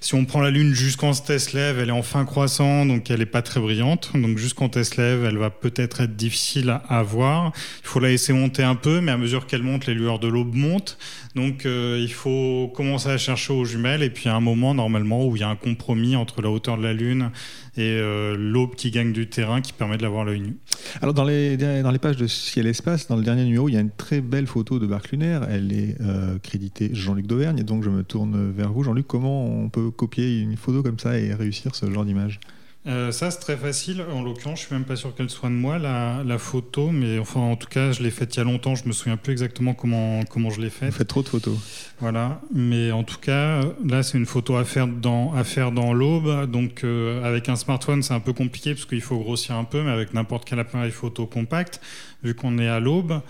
si 0.04 0.16
on 0.16 0.26
prend 0.26 0.42
la 0.42 0.50
lune 0.50 0.74
jusqu'en 0.74 1.14
se 1.14 1.56
lève, 1.56 1.78
elle 1.78 1.90
est 1.90 1.94
en 1.94 2.02
fin 2.02 2.26
croissant, 2.26 2.88
donc 2.88 3.12
elle 3.12 3.20
n'est 3.20 3.28
pas 3.28 3.44
très 3.44 3.60
brillante. 3.60 4.10
Donc 4.16 4.40
jusqu'en 4.40 4.70
se 4.72 5.00
lève, 5.00 5.26
elle 5.26 5.38
va 5.38 5.52
peut-être 5.52 6.02
être 6.02 6.16
difficile 6.16 6.76
à 6.90 7.04
voir. 7.04 7.52
Il 7.84 7.88
faut 7.88 8.00
la 8.00 8.10
laisser 8.10 8.34
monter 8.34 8.64
un 8.64 8.74
peu, 8.74 9.00
mais 9.00 9.12
à 9.12 9.18
mesure 9.18 9.46
qu'elle 9.46 9.62
monte, 9.62 9.86
les 9.86 9.94
lueurs 9.94 10.18
de 10.18 10.28
l'aube 10.28 10.56
montent. 10.56 10.98
Donc 11.36 11.68
euh, 11.68 12.00
il 12.02 12.12
faut 12.12 12.72
commencer 12.76 13.10
à 13.10 13.18
chercher 13.20 13.54
aux 13.54 13.64
jumelles 13.64 14.02
et 14.02 14.10
puis 14.10 14.28
à 14.28 14.36
un 14.36 14.42
moment 14.42 14.74
normalement 14.74 15.26
où 15.26 15.36
il 15.36 15.42
y 15.42 15.44
a 15.44 15.50
un 15.50 15.56
compromis 15.56 16.16
entre 16.16 16.42
la 16.42 16.50
hauteur 16.50 16.78
de 16.78 16.84
la 16.84 16.94
Lune 16.94 17.30
et 17.78 18.00
euh, 18.02 18.36
l'aube 18.38 18.76
qui 18.76 18.92
gagne 18.92 19.14
du 19.14 19.30
terrain 19.30 19.62
qui 19.62 19.72
permet 19.72 19.98
de 19.98 20.04
l'avoir 20.04 20.26
l'œil 20.26 20.42
nu. 20.42 20.58
Alors 21.02 21.14
dans 21.14 21.24
les, 21.24 21.56
dans 21.56 21.92
les 21.92 22.00
pages 22.00 22.18
de 22.18 22.28
Ciel 22.28 22.68
Espace, 22.68 23.08
dans 23.08 23.16
le 23.16 23.24
dernier 23.24 23.46
numéro, 23.46 23.70
il 23.70 23.76
y 23.76 23.78
a 23.78 23.80
une 23.80 23.92
très 23.92 24.20
belle 24.20 24.48
photo 24.48 24.80
de 24.80 24.88
barque 24.88 25.12
lunaire. 25.12 25.48
Elle 25.50 25.72
est 25.72 25.96
euh, 26.02 26.38
créditée 26.40 26.90
Jean-Luc 26.92 27.28
Dauvergne, 27.28 27.64
donc 27.64 27.84
je 27.84 27.90
me 27.90 28.04
tourne 28.04 28.52
vers 28.52 28.74
vous. 28.74 28.84
Jean-Luc, 28.84 29.08
comment 29.08 29.46
on 29.46 29.70
peut 29.70 29.91
copier 29.92 30.40
une 30.40 30.58
photo 30.58 30.84
comme 30.84 31.00
ça 31.00 31.18
et 31.18 31.34
réussir 31.34 31.76
ce 31.76 31.92
genre 31.92 32.06
d'image 32.06 32.40
euh, 32.88 33.12
ça, 33.12 33.30
c'est 33.30 33.40
très 33.40 33.58
facile. 33.58 34.04
En 34.12 34.24
l'occurrence, 34.24 34.62
je 34.62 34.66
suis 34.66 34.74
même 34.74 34.86
pas 34.86 34.96
sûr 34.96 35.14
qu'elle 35.14 35.30
soit 35.30 35.50
de 35.50 35.54
moi, 35.54 35.78
la, 35.78 36.24
la, 36.26 36.40
photo, 36.40 36.90
mais 36.90 37.20
enfin, 37.20 37.40
en 37.40 37.56
tout 37.56 37.68
cas, 37.68 37.92
je 37.92 38.02
l'ai 38.02 38.10
faite 38.10 38.36
il 38.36 38.40
y 38.40 38.42
a 38.42 38.44
longtemps. 38.44 38.74
Je 38.74 38.88
me 38.88 38.92
souviens 38.92 39.18
plus 39.18 39.32
exactement 39.32 39.76
comment, 39.76 40.24
comment 40.24 40.50
je 40.50 40.62
l'ai 40.62 40.72
faite. 40.72 40.90
Vous 40.90 40.98
faites 40.98 41.08
trop 41.08 41.22
de 41.22 41.30
photos. 41.30 41.58
Voilà. 42.00 42.42
Mais 42.52 42.92
en 42.92 43.04
tout 43.04 43.20
cas, 43.20 43.62
là, 43.86 44.02
c'est 44.02 44.18
une 44.18 44.26
photo 44.26 44.56
à 44.56 44.66
faire 44.66 44.88
dans, 44.88 45.32
à 45.34 45.44
faire 45.44 45.72
dans 45.72 45.94
l'aube. 45.94 46.50
Donc, 46.50 46.84
euh, 46.84 47.24
avec 47.24 47.50
un 47.50 47.56
smartphone, 47.56 48.02
c'est 48.02 48.16
un 48.16 48.20
peu 48.20 48.34
compliqué 48.34 48.74
parce 48.74 48.86
qu'il 48.86 49.02
faut 49.02 49.20
grossir 49.20 49.56
un 49.56 49.64
peu, 49.64 49.84
mais 49.84 49.92
avec 49.92 50.16
n'importe 50.16 50.46
quel 50.46 50.60
appareil 50.60 50.92
photo 50.92 51.28
compact, 51.28 51.82
vu 52.24 52.34
qu'on 52.34 52.58
est 52.58 52.68
à 52.68 52.80
l'aube. 52.80 53.22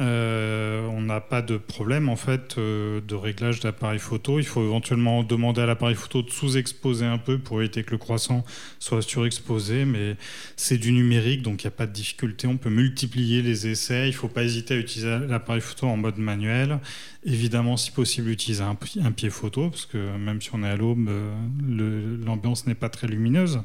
Euh, 0.00 0.86
on 0.86 1.02
n'a 1.02 1.20
pas 1.20 1.42
de 1.42 1.58
problème 1.58 2.08
en 2.08 2.16
fait 2.16 2.56
euh, 2.56 3.02
de 3.06 3.14
réglage 3.14 3.60
d'appareil 3.60 3.98
photo. 3.98 4.38
Il 4.38 4.46
faut 4.46 4.64
éventuellement 4.64 5.22
demander 5.22 5.60
à 5.60 5.66
l'appareil 5.66 5.94
photo 5.94 6.22
de 6.22 6.30
sous-exposer 6.30 7.04
un 7.04 7.18
peu 7.18 7.38
pour 7.38 7.60
éviter 7.60 7.84
que 7.84 7.90
le 7.90 7.98
croissant 7.98 8.44
soit 8.78 9.02
surexposé, 9.02 9.84
mais 9.84 10.16
c'est 10.56 10.78
du 10.78 10.92
numérique 10.92 11.42
donc 11.42 11.62
il 11.62 11.66
n'y 11.66 11.68
a 11.68 11.76
pas 11.76 11.86
de 11.86 11.92
difficulté. 11.92 12.46
On 12.46 12.56
peut 12.56 12.70
multiplier 12.70 13.42
les 13.42 13.66
essais. 13.66 14.04
Il 14.08 14.12
ne 14.12 14.16
faut 14.16 14.28
pas 14.28 14.42
hésiter 14.42 14.74
à 14.74 14.78
utiliser 14.78 15.18
l'appareil 15.28 15.60
photo 15.60 15.86
en 15.86 15.98
mode 15.98 16.16
manuel. 16.16 16.78
Évidemment, 17.24 17.76
si 17.76 17.90
possible, 17.90 18.30
utiliser 18.30 18.62
un, 18.62 18.74
pied 18.74 19.28
photo 19.28 19.68
parce 19.68 19.84
que 19.84 20.16
même 20.16 20.40
si 20.40 20.48
on 20.54 20.62
est 20.62 20.68
à 20.68 20.76
l'aube, 20.76 21.06
euh, 21.10 22.16
l'ambiance 22.24 22.66
n'est 22.66 22.74
pas 22.74 22.88
très 22.88 23.06
lumineuse. 23.06 23.60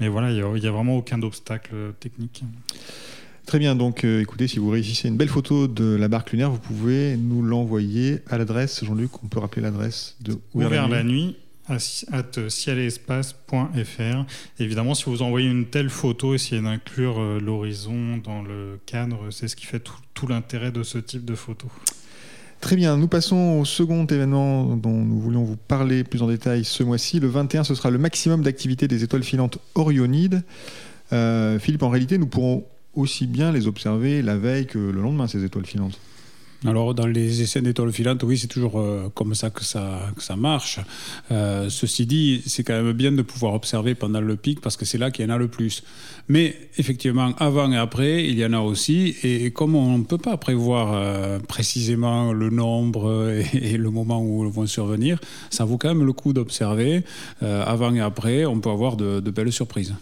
Mais 0.00 0.08
voilà, 0.08 0.30
il 0.30 0.34
n'y 0.34 0.42
a, 0.42 0.68
a, 0.68 0.72
vraiment 0.72 0.98
aucun 0.98 1.22
obstacle 1.22 1.94
technique. 1.98 2.44
Très 3.48 3.58
bien, 3.58 3.74
donc 3.74 4.04
euh, 4.04 4.20
écoutez, 4.20 4.46
si 4.46 4.58
vous 4.58 4.68
réussissez 4.68 5.08
une 5.08 5.16
belle 5.16 5.30
photo 5.30 5.68
de 5.68 5.96
la 5.96 6.08
barque 6.08 6.32
lunaire, 6.32 6.50
vous 6.50 6.58
pouvez 6.58 7.16
nous 7.16 7.40
l'envoyer 7.40 8.18
à 8.28 8.36
l'adresse, 8.36 8.84
Jean-Luc, 8.84 9.24
on 9.24 9.28
peut 9.28 9.38
rappeler 9.38 9.62
l'adresse 9.62 10.16
de 10.20 10.36
Ouvert, 10.52 10.86
la 10.86 11.02
nuit 11.02 11.34
at 11.66 11.76
Évidemment, 14.58 14.94
si 14.94 15.04
vous 15.06 15.22
envoyez 15.22 15.48
une 15.48 15.64
telle 15.64 15.88
photo, 15.88 16.34
essayez 16.34 16.60
d'inclure 16.60 17.18
euh, 17.18 17.40
l'horizon 17.40 18.18
dans 18.22 18.42
le 18.42 18.78
cadre, 18.84 19.30
c'est 19.30 19.48
ce 19.48 19.56
qui 19.56 19.64
fait 19.64 19.80
tout, 19.80 20.26
l'intérêt 20.26 20.70
de 20.70 20.82
ce 20.82 20.98
type 20.98 21.24
de 21.24 21.34
photo. 21.34 21.68
Très 22.60 22.76
bien, 22.76 22.98
nous 22.98 23.08
passons 23.08 23.60
au 23.60 23.64
second 23.64 24.04
événement 24.04 24.76
dont 24.76 24.92
nous 24.92 25.20
voulions 25.20 25.44
vous 25.44 25.56
parler 25.56 26.04
plus 26.04 26.20
en 26.20 26.26
détail 26.26 26.64
ce 26.64 26.82
mois-ci. 26.82 27.18
Le 27.18 27.28
21, 27.28 27.64
ce 27.64 27.74
sera 27.74 27.88
le 27.88 27.96
maximum 27.96 28.42
d'activité 28.42 28.88
des 28.88 29.04
étoiles 29.04 29.24
filantes 29.24 29.56
Orionides. 29.74 30.42
Euh, 31.14 31.58
Philippe, 31.58 31.82
en 31.82 31.88
réalité, 31.88 32.18
nous 32.18 32.26
pourrons 32.26 32.66
aussi 32.98 33.26
bien 33.26 33.52
les 33.52 33.66
observer 33.66 34.22
la 34.22 34.36
veille 34.36 34.66
que 34.66 34.78
le 34.78 35.00
lendemain, 35.00 35.26
ces 35.26 35.44
étoiles 35.44 35.66
filantes 35.66 35.98
alors, 36.66 36.92
dans 36.92 37.06
les 37.06 37.40
essais 37.40 37.60
d'étoiles 37.60 37.92
filantes, 37.92 38.24
oui, 38.24 38.36
c'est 38.36 38.48
toujours 38.48 38.80
euh, 38.80 39.08
comme 39.14 39.36
ça 39.36 39.48
que 39.48 39.62
ça, 39.62 40.12
marche. 40.36 40.80
Euh, 41.30 41.70
ceci 41.70 42.04
dit, 42.04 42.42
c'est 42.46 42.64
quand 42.64 42.82
même 42.82 42.92
bien 42.94 43.12
de 43.12 43.22
pouvoir 43.22 43.54
observer 43.54 43.94
pendant 43.94 44.20
le 44.20 44.34
pic 44.34 44.60
parce 44.60 44.76
que 44.76 44.84
c'est 44.84 44.98
là 44.98 45.12
qu'il 45.12 45.24
y 45.24 45.28
en 45.28 45.32
a 45.32 45.38
le 45.38 45.46
plus. 45.46 45.84
Mais 46.28 46.56
effectivement, 46.76 47.32
avant 47.38 47.70
et 47.70 47.76
après, 47.76 48.24
il 48.24 48.36
y 48.36 48.44
en 48.44 48.52
a 48.54 48.58
aussi. 48.58 49.14
Et 49.22 49.52
comme 49.52 49.76
on 49.76 49.98
ne 49.98 50.04
peut 50.04 50.18
pas 50.18 50.36
prévoir 50.36 50.94
euh, 50.94 51.38
précisément 51.38 52.32
le 52.32 52.50
nombre 52.50 53.32
et, 53.54 53.76
le 53.76 53.90
moment 53.90 54.20
où 54.20 54.44
ils 54.44 54.50
vont 54.50 54.66
survenir, 54.66 55.20
ça 55.50 55.64
vaut 55.64 55.78
quand 55.78 55.88
même 55.88 56.04
le 56.04 56.12
coup 56.12 56.32
d'observer. 56.32 57.04
avant 57.40 57.94
et 57.94 58.00
après, 58.00 58.46
on 58.46 58.58
peut 58.58 58.70
avoir 58.70 58.96
de 58.96 59.30
belles 59.30 59.52
surprises. 59.52 59.94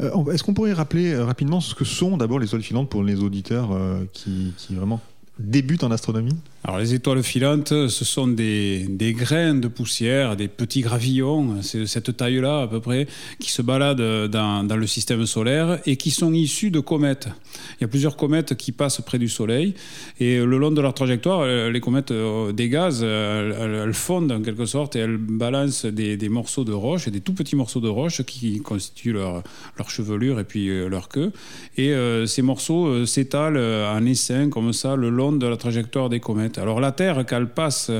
Euh, 0.00 0.32
est-ce 0.32 0.42
qu'on 0.42 0.54
pourrait 0.54 0.72
rappeler 0.72 1.12
euh, 1.12 1.24
rapidement 1.24 1.60
ce 1.60 1.74
que 1.74 1.84
sont 1.84 2.16
d'abord 2.16 2.38
les 2.38 2.46
étoiles 2.46 2.62
filantes 2.62 2.88
pour 2.88 3.02
les 3.02 3.20
auditeurs 3.20 3.72
euh, 3.72 4.04
qui 4.12 4.54
vraiment 4.70 5.00
débutent 5.38 5.84
en 5.84 5.90
astronomie 5.90 6.36
alors 6.64 6.78
les 6.78 6.94
étoiles 6.94 7.24
filantes, 7.24 7.88
ce 7.88 8.04
sont 8.04 8.28
des, 8.28 8.86
des 8.88 9.14
grains 9.14 9.54
de 9.54 9.66
poussière, 9.66 10.36
des 10.36 10.46
petits 10.46 10.80
gravillons, 10.80 11.60
c'est 11.60 11.86
cette 11.86 12.16
taille-là 12.16 12.62
à 12.62 12.68
peu 12.68 12.78
près, 12.78 13.08
qui 13.40 13.50
se 13.50 13.62
baladent 13.62 14.28
dans, 14.28 14.76
le 14.76 14.86
système 14.86 15.26
solaire 15.26 15.80
et 15.86 15.96
qui 15.96 16.12
sont 16.12 16.32
issus 16.32 16.70
de 16.70 16.78
comètes. 16.78 17.28
Il 17.72 17.80
y 17.80 17.84
a 17.84 17.88
plusieurs 17.88 18.16
comètes 18.16 18.54
qui 18.54 18.70
passent 18.70 19.00
près 19.00 19.18
du 19.18 19.28
Soleil 19.28 19.74
et 20.20 20.38
le 20.38 20.56
long 20.56 20.70
de 20.70 20.80
leur 20.80 20.94
trajectoire, 20.94 21.40
euh, 21.40 21.68
les 21.68 21.80
comètes 21.80 22.12
euh, 22.12 22.52
des 22.52 22.68
gaz, 22.68 23.02
elles, 23.02 23.92
fondent 23.92 24.30
en 24.30 24.40
quelque 24.40 24.64
sorte 24.64 24.94
et 24.94 25.00
elles 25.00 25.16
balancent 25.16 25.86
des, 25.86 26.16
des, 26.16 26.28
morceaux 26.28 26.62
de 26.62 26.72
roche, 26.72 27.08
des 27.08 27.20
tout 27.20 27.34
petits 27.34 27.56
morceaux 27.56 27.80
de 27.80 27.88
roche 27.88 28.22
qui 28.22 28.60
constituent 28.60 29.14
leur, 29.14 29.42
leur 29.78 29.90
chevelure 29.90 30.38
et 30.38 30.44
puis 30.44 30.68
euh, 30.68 30.88
leur 30.88 31.08
queue. 31.08 31.32
Et 31.76 31.92
ces 32.26 32.42
morceaux 32.42 33.04
s'étalent 33.06 33.56
en 33.56 34.04
essaim 34.06 34.50
comme 34.50 34.72
ça 34.72 34.94
le 34.94 35.08
long 35.08 35.21
de 35.30 35.46
la 35.46 35.56
trajectoire 35.56 36.08
des 36.08 36.18
comètes. 36.20 36.58
Alors 36.58 36.80
la 36.80 36.90
Terre, 36.90 37.24
qu'elle 37.24 37.46
passe, 37.46 37.90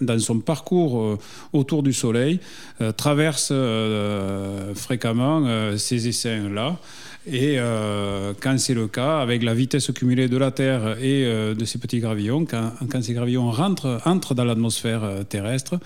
dans 0.00 0.18
son 0.18 0.40
parcours 0.40 1.00
euh, 1.00 1.18
autour 1.52 1.82
du 1.82 1.92
Soleil, 1.92 2.40
euh, 2.80 2.90
traverse 2.92 3.50
euh, 3.52 4.74
fréquemment 4.74 5.44
ces 5.76 6.08
essaims-là. 6.08 6.76
Et 7.26 7.56
quand 8.40 8.58
c'est 8.58 8.74
le 8.74 8.86
cas, 8.86 9.18
avec 9.20 9.42
la 9.42 9.54
vitesse 9.54 9.90
cumulée 9.92 10.28
de 10.28 10.36
la 10.36 10.50
Terre 10.50 10.98
et 11.02 11.24
de 11.24 11.64
ces 11.64 11.78
petits 11.78 12.00
gravillons, 12.00 12.44
quand, 12.44 13.02
ces 13.02 13.14
gravillons 13.14 13.50
rentrent, 13.50 14.00
entrent 14.04 14.34
dans 14.34 14.44
l'atmosphère 14.44 15.24
terrestre, 15.28 15.78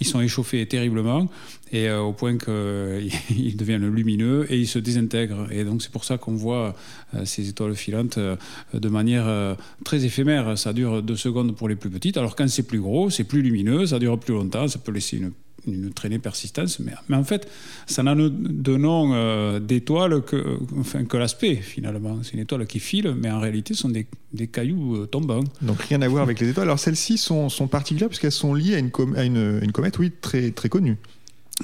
ils 0.00 0.06
sont 0.06 0.20
échauffés 0.20 0.66
terriblement 0.66 1.28
et 1.72 1.90
au 1.90 2.12
point 2.12 2.38
qu'ils 2.38 3.56
deviennent 3.56 3.88
lumineux 3.88 4.46
et 4.50 4.58
ils 4.58 4.68
se 4.68 4.78
désintègrent. 4.78 5.50
Et 5.50 5.64
donc 5.64 5.82
c'est 5.82 5.90
pour 5.90 6.04
ça 6.04 6.18
qu'on 6.18 6.34
voit 6.34 6.74
euh, 7.14 7.24
ces 7.24 7.48
étoiles 7.48 7.74
filantes 7.74 8.18
euh, 8.18 8.36
de 8.72 8.88
manière 8.88 9.26
euh, 9.26 9.54
très 9.84 10.04
éphémère. 10.04 10.56
Ça 10.56 10.72
dure 10.72 11.02
deux 11.02 11.16
secondes 11.16 11.56
pour 11.56 11.68
les 11.68 11.76
plus 11.76 11.90
petites. 11.90 12.16
Alors 12.16 12.36
quand 12.36 12.48
c'est 12.48 12.66
plus 12.66 12.80
gros, 12.80 13.10
c'est 13.10 13.24
plus 13.24 13.42
lumineux, 13.42 13.86
ça 13.86 13.98
dure 13.98 14.18
plus 14.18 14.34
longtemps, 14.34 14.68
ça 14.68 14.78
peut 14.78 14.92
laisser 14.92 15.18
une 15.18 15.32
une 15.66 15.92
traînée 15.92 16.18
persistance, 16.18 16.78
mais, 16.78 16.92
mais, 17.08 17.16
en 17.16 17.24
fait, 17.24 17.48
ça 17.86 18.02
n'a 18.02 18.14
de 18.14 18.76
nom 18.76 19.58
d'étoile 19.58 20.22
que, 20.22 20.58
enfin, 20.78 21.04
que 21.04 21.16
l'aspect, 21.16 21.56
finalement. 21.56 22.18
C'est 22.22 22.34
une 22.34 22.40
étoile 22.40 22.66
qui 22.66 22.78
file, 22.78 23.14
mais 23.16 23.30
en 23.30 23.40
réalité, 23.40 23.74
ce 23.74 23.82
sont 23.82 23.88
des, 23.88 24.06
des 24.32 24.46
cailloux 24.46 25.06
tombants. 25.06 25.44
Donc 25.62 25.80
rien 25.82 26.00
à 26.02 26.08
voir 26.08 26.22
avec 26.22 26.38
les 26.40 26.48
étoiles. 26.50 26.68
Alors 26.68 26.78
celles-ci 26.78 27.18
sont, 27.18 27.48
sont 27.48 27.66
particulières 27.66 28.08
puisqu'elles 28.08 28.32
sont 28.32 28.54
liées 28.54 28.74
à 28.74 28.78
une, 28.78 28.90
à 29.16 29.24
une, 29.24 29.60
une 29.62 29.72
comète, 29.72 29.98
oui, 29.98 30.12
très, 30.20 30.50
très 30.50 30.68
connue. 30.68 30.96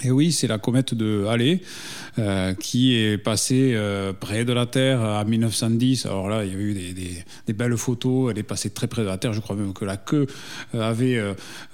Et 0.04 0.11
oui, 0.11 0.32
c'est 0.32 0.46
la 0.46 0.56
comète 0.56 0.94
de 0.94 1.26
Halley 1.28 1.61
euh, 2.18 2.54
qui 2.54 2.96
est 2.96 3.18
passée 3.18 3.72
euh, 3.75 4.14
près 4.14 4.46
de 4.46 4.52
la 4.54 4.64
Terre 4.64 5.00
en 5.00 5.25
1910. 5.25 6.06
Alors 6.06 6.30
là, 6.30 6.44
il 6.44 6.52
y 6.52 6.56
a 6.56 6.58
eu 6.58 6.72
des, 6.72 6.92
des, 6.94 7.25
des, 7.46 7.52
belles 7.52 7.76
photos. 7.76 8.30
Elle 8.30 8.38
est 8.38 8.42
passée 8.42 8.70
très 8.70 8.87
près 8.87 9.02
de 9.02 9.08
la 9.08 9.18
Terre. 9.18 9.34
Je 9.34 9.40
crois 9.40 9.54
même 9.54 9.75
que 9.75 9.84
la 9.84 9.99
queue 9.99 10.26
euh, 10.75 10.90
avait 10.90 11.22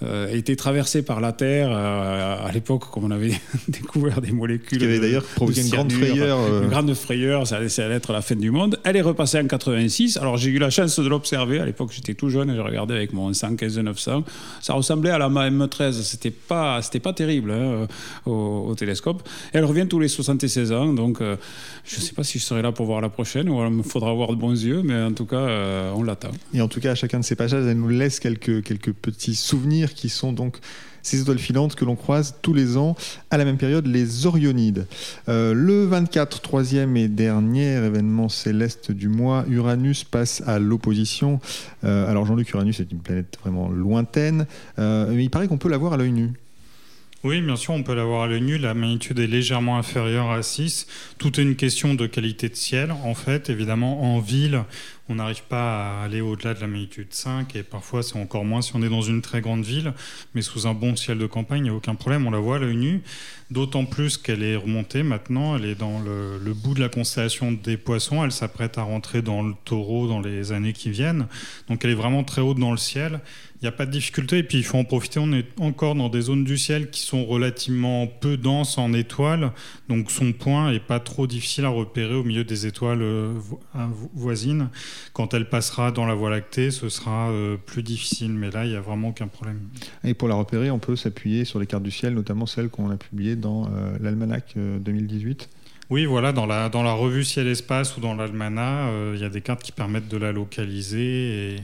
euh, 0.03 0.35
été 0.35 0.57
traversée 0.57 1.03
par 1.03 1.21
la 1.21 1.31
Terre 1.31 1.71
à 1.71 2.51
l'époque, 2.53 2.91
comme 2.91 3.05
on 3.05 3.13
avait 3.13 3.41
découvert 3.69 4.21
des 4.21 4.33
molécules. 4.33 4.79
Qui 4.79 4.85
avait 4.85 4.99
d'ailleurs 4.99 5.25
provoqué 5.25 5.61
une 5.61 5.71
grande 5.71 5.93
frayeur. 5.93 6.63
Une 6.63 6.69
grande 6.71 6.95
frayeur, 6.95 7.47
ça 7.47 7.59
allait, 7.59 7.69
ça 7.69 7.85
être 7.85 8.13
la 8.13 8.21
fin 8.21 8.35
du 8.35 8.51
monde. 8.51 8.81
Elle 8.83 8.97
est 8.97 9.03
repassée 9.03 9.39
en 9.39 9.47
86. 9.47 10.17
Alors 10.17 10.37
j'ai 10.37 10.51
eu 10.51 10.59
la 10.59 10.71
chance 10.71 10.99
de 10.99 11.09
l'observer. 11.09 11.61
À 11.61 11.67
l'époque, 11.67 11.91
j'étais 11.93 12.15
tout 12.15 12.31
jeune 12.31 12.51
et 12.51 12.57
je 12.57 12.61
regardais 12.61 12.95
avec 12.95 13.13
mon 13.13 13.31
115-900. 13.31 14.25
Ça 14.61 14.73
ressemblait 14.73 15.11
à 15.11 15.19
la 15.19 15.29
M13. 15.29 16.03
C'était 16.03 16.33
pas, 16.33 16.83
c'était 16.83 17.01
pas 17.01 17.13
terrible. 17.13 17.53
Hein 17.53 17.87
au, 18.27 18.75
télescope. 18.77 19.29
elle 19.53 19.65
revient 19.65 19.87
tous 19.89 19.99
les 19.99 20.09
76 20.09 20.73
ans, 20.73 20.93
donc 20.93 21.21
euh, 21.21 21.37
je 21.85 21.97
ne 21.97 22.01
sais 22.01 22.13
pas 22.13 22.25
si 22.25 22.39
je 22.39 22.45
serai 22.45 22.63
là 22.63 22.73
pour 22.73 22.87
voir 22.87 23.01
la 23.01 23.09
prochaine, 23.09 23.49
ou 23.49 23.65
il 23.65 23.71
me 23.71 23.83
faudra 23.83 24.11
avoir 24.11 24.31
de 24.31 24.37
bons 24.37 24.65
yeux, 24.65 24.83
mais 24.83 25.03
en 25.03 25.13
tout 25.13 25.27
cas, 25.27 25.37
euh, 25.37 25.93
on 25.95 26.03
l'attend. 26.03 26.31
Et 26.55 26.61
en 26.61 26.69
tout 26.69 26.81
cas, 26.81 26.93
à 26.93 26.95
chacun 26.95 27.21
de 27.21 27.25
ces 27.25 27.37
passages, 27.37 27.65
elle 27.67 27.79
nous 27.79 27.89
laisse 27.89 28.21
quelques, 28.21 28.63
quelques 28.63 28.93
petits 28.93 29.35
souvenirs 29.35 29.95
qui 29.95 30.09
sont 30.09 30.33
donc 30.33 30.59
ces 31.03 31.23
étoiles 31.23 31.39
filantes 31.39 31.75
que 31.75 31.85
l'on 31.85 31.97
croise 31.97 32.35
tous 32.43 32.53
les 32.53 32.77
ans 32.77 32.95
à 33.31 33.39
la 33.39 33.45
même 33.45 33.57
période, 33.57 33.87
les 33.87 34.27
Orionides. 34.27 34.87
Euh, 35.29 35.55
le 35.55 35.87
24, 35.87 36.41
troisième 36.41 36.97
et 36.97 37.09
dernier 37.09 37.77
événement 37.77 38.29
céleste 38.29 38.93
du 38.93 39.09
mois, 39.09 39.45
Uranus 39.49 40.05
passe 40.05 40.43
à 40.47 40.59
l'opposition. 40.59 41.41
alors 41.83 42.27
Jean-Luc, 42.27 42.51
Uranus 42.51 42.81
est 42.81 42.93
une 42.93 43.01
planète 43.01 43.39
vraiment 43.43 43.69
lointaine, 43.69 44.47
mais 44.77 45.25
il 45.25 45.31
paraît 45.31 45.49
qu'on 45.49 45.59
peut 45.59 45.71
la 45.71 45.79
voir 45.79 45.93
à 45.93 45.97
l'œil 45.97 46.13
nu. 46.13 46.33
Oui, 47.25 47.41
bien 47.41 47.57
sûr, 47.57 47.75
on 47.75 47.83
peut 47.83 47.97
l'avoir 47.97 48.23
à 48.23 48.27
l'œil 48.29 48.43
nu. 48.43 48.59
La 48.59 48.75
magnitude 48.75 49.19
est 49.19 49.27
légèrement 49.27 49.77
inférieure 49.77 50.31
à 50.31 50.41
6. 50.45 50.87
Tout 51.19 51.41
est 51.41 51.43
une 51.43 51.57
question 51.57 51.95
de 51.95 52.07
qualité 52.07 52.49
de 52.49 52.55
ciel. 52.55 52.93
En 52.93 53.15
fait, 53.15 53.51
évidemment, 53.51 54.15
en 54.15 54.21
ville, 54.21 54.63
on 55.09 55.15
n'arrive 55.15 55.43
pas 55.45 56.01
à 56.01 56.05
aller 56.05 56.21
au-delà 56.21 56.55
de 56.55 56.61
la 56.61 56.67
magnitude 56.67 57.09
5 57.11 57.57
et 57.57 57.63
parfois 57.63 58.03
c'est 58.03 58.19
encore 58.19 58.45
moins 58.45 58.63
si 58.63 58.73
on 58.75 58.83
est 58.83 58.89
dans 58.89 59.03
une 59.03 59.23
très 59.23 59.41
grande 59.41 59.65
ville, 59.65 59.95
mais 60.35 60.43
sous 60.43 60.67
un 60.67 60.75
bon 60.75 60.97
ciel 60.97 61.19
de 61.19 61.27
campagne, 61.27 61.61
il 61.61 61.63
n'y 61.65 61.71
a 61.71 61.75
aucun 61.75 61.95
problème, 61.95 62.27
on 62.27 62.31
la 62.31 62.39
voit 62.39 62.57
à 62.57 62.59
l'œil 62.59 62.77
nu. 62.77 63.03
D'autant 63.51 63.87
plus 63.87 64.19
qu'elle 64.19 64.43
est 64.43 64.57
remontée 64.57 65.03
maintenant, 65.03 65.57
elle 65.57 65.65
est 65.65 65.75
dans 65.75 66.01
le, 66.01 66.53
bout 66.53 66.75
de 66.75 66.81
la 66.81 66.91
constellation 66.91 67.53
des 67.53 67.79
poissons, 67.79 68.23
elle 68.23 68.33
s'apprête 68.33 68.77
à 68.77 68.83
rentrer 68.83 69.23
dans 69.23 69.43
le 69.43 69.55
taureau 69.65 70.07
dans 70.07 70.21
les 70.21 70.53
années 70.53 70.75
qui 70.75 70.91
viennent, 70.91 71.27
donc 71.69 71.83
elle 71.85 71.93
est 71.93 71.95
vraiment 71.95 72.25
très 72.25 72.43
haute 72.43 72.59
dans 72.59 72.73
le 72.73 72.77
ciel. 72.77 73.21
Il 73.61 73.65
n'y 73.65 73.69
a 73.69 73.73
pas 73.73 73.87
de 73.87 73.91
difficulté, 73.91 74.39
et 74.39 74.43
puis 74.45 74.59
il 74.59 74.65
faut 74.65 74.79
en 74.79 74.85
profiter. 74.85 75.19
On 75.19 75.33
est 75.33 75.47
encore 75.59 75.97
dans 75.97 76.09
des 76.09 76.21
zones 76.21 76.45
du 76.45 76.57
ciel 76.57 76.91
qui 76.91 77.01
sont 77.01 77.25
relativement 77.25 78.07
peu 78.07 78.37
denses 78.37 78.79
en 78.79 78.93
étoiles, 78.93 79.51
donc 79.89 80.13
son 80.13 80.33
point 80.33 80.71
est 80.71 80.79
pas 80.79 81.01
trop 81.01 81.27
difficile 81.27 81.65
à 81.65 81.71
repérer 81.71 82.15
au 82.15 82.23
milieu 82.23 82.45
des 82.45 82.67
étoiles 82.67 83.03
euh, 83.03 83.35
voisines. 84.15 84.69
Quand 85.13 85.35
elle 85.35 85.49
passera 85.49 85.91
dans 85.93 86.07
la 86.07 86.15
Voie 86.15 86.31
lactée, 86.31 86.71
ce 86.71 86.89
sera 86.89 87.31
euh, 87.31 87.57
plus 87.57 87.83
difficile, 87.83 88.33
mais 88.33 88.51
là, 88.51 88.65
il 88.65 88.71
n'y 88.71 88.77
a 88.77 88.81
vraiment 88.81 89.09
aucun 89.09 89.27
problème. 89.27 89.61
Et 90.05 90.15
pour 90.15 90.29
la 90.29 90.35
repérer, 90.35 90.71
on 90.71 90.79
peut 90.79 90.97
s'appuyer 90.97 91.45
sur 91.45 91.59
les 91.59 91.67
cartes 91.67 91.83
du 91.83 91.91
ciel, 91.91 92.15
notamment 92.15 92.47
celles 92.47 92.69
qu'on 92.69 92.91
a 92.91 92.97
publiées 92.97 93.37
dans 93.37 93.67
euh, 93.67 93.97
l'almanach 94.01 94.55
2018 94.57 95.49
oui, 95.91 96.05
voilà, 96.05 96.33
dans 96.33 96.45
la, 96.45 96.69
dans 96.69 96.83
la 96.83 96.93
revue 96.93 97.25
Ciel-Espace 97.25 97.97
ou 97.97 98.03
dans 98.03 98.15
l'Almanach, 98.15 98.93
il 99.15 99.21
y 99.23 99.25
a 99.25 99.31
des 99.31 99.41
cartes 99.41 99.63
qui 99.63 99.73
permettent 99.73 100.09
de 100.09 100.19
la 100.19 100.33
localiser 100.33 101.55
et, 101.55 101.57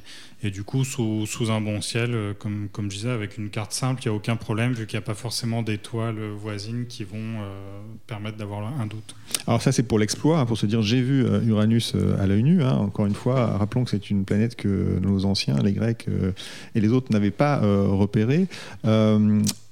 Et 0.44 0.50
du 0.50 0.62
coup, 0.62 0.84
sous, 0.84 1.24
sous 1.24 1.50
un 1.50 1.62
bon 1.62 1.80
ciel, 1.80 2.10
euh, 2.12 2.34
comme, 2.38 2.68
comme 2.70 2.90
je 2.90 2.96
disais, 2.96 3.08
avec 3.08 3.38
une 3.38 3.48
carte 3.48 3.72
simple, 3.72 4.02
il 4.02 4.08
n'y 4.08 4.12
a 4.12 4.14
aucun 4.14 4.36
problème 4.36 4.74
vu 4.74 4.86
qu'il 4.86 4.98
n'y 4.98 5.02
a 5.02 5.06
pas 5.06 5.14
forcément 5.14 5.62
d'étoiles 5.62 6.20
voisines 6.38 6.84
qui 6.86 7.02
vont 7.02 7.16
euh, 7.16 7.80
permettre 8.06 8.36
d'avoir 8.36 8.70
un 8.78 8.84
doute. 8.84 9.16
Alors 9.46 9.62
ça, 9.62 9.72
c'est 9.72 9.84
pour 9.84 9.98
l'exploit, 9.98 10.40
hein, 10.40 10.44
pour 10.44 10.58
se 10.58 10.66
dire 10.66 10.82
j'ai 10.82 11.00
vu 11.00 11.24
euh, 11.24 11.42
Uranus 11.44 11.94
à 12.20 12.26
l'œil 12.26 12.42
nu. 12.42 12.62
Hein. 12.62 12.74
Encore 12.74 13.06
une 13.06 13.14
fois, 13.14 13.56
rappelons 13.56 13.84
que 13.84 13.90
c'est 13.90 14.10
une 14.10 14.26
planète 14.26 14.54
que 14.54 14.98
nos 15.00 15.24
anciens, 15.24 15.56
les 15.62 15.72
Grecs 15.72 16.06
et 16.74 16.80
les 16.80 16.88
autres, 16.88 17.10
n'avaient 17.10 17.30
pas 17.30 17.60
repérée. 17.60 18.46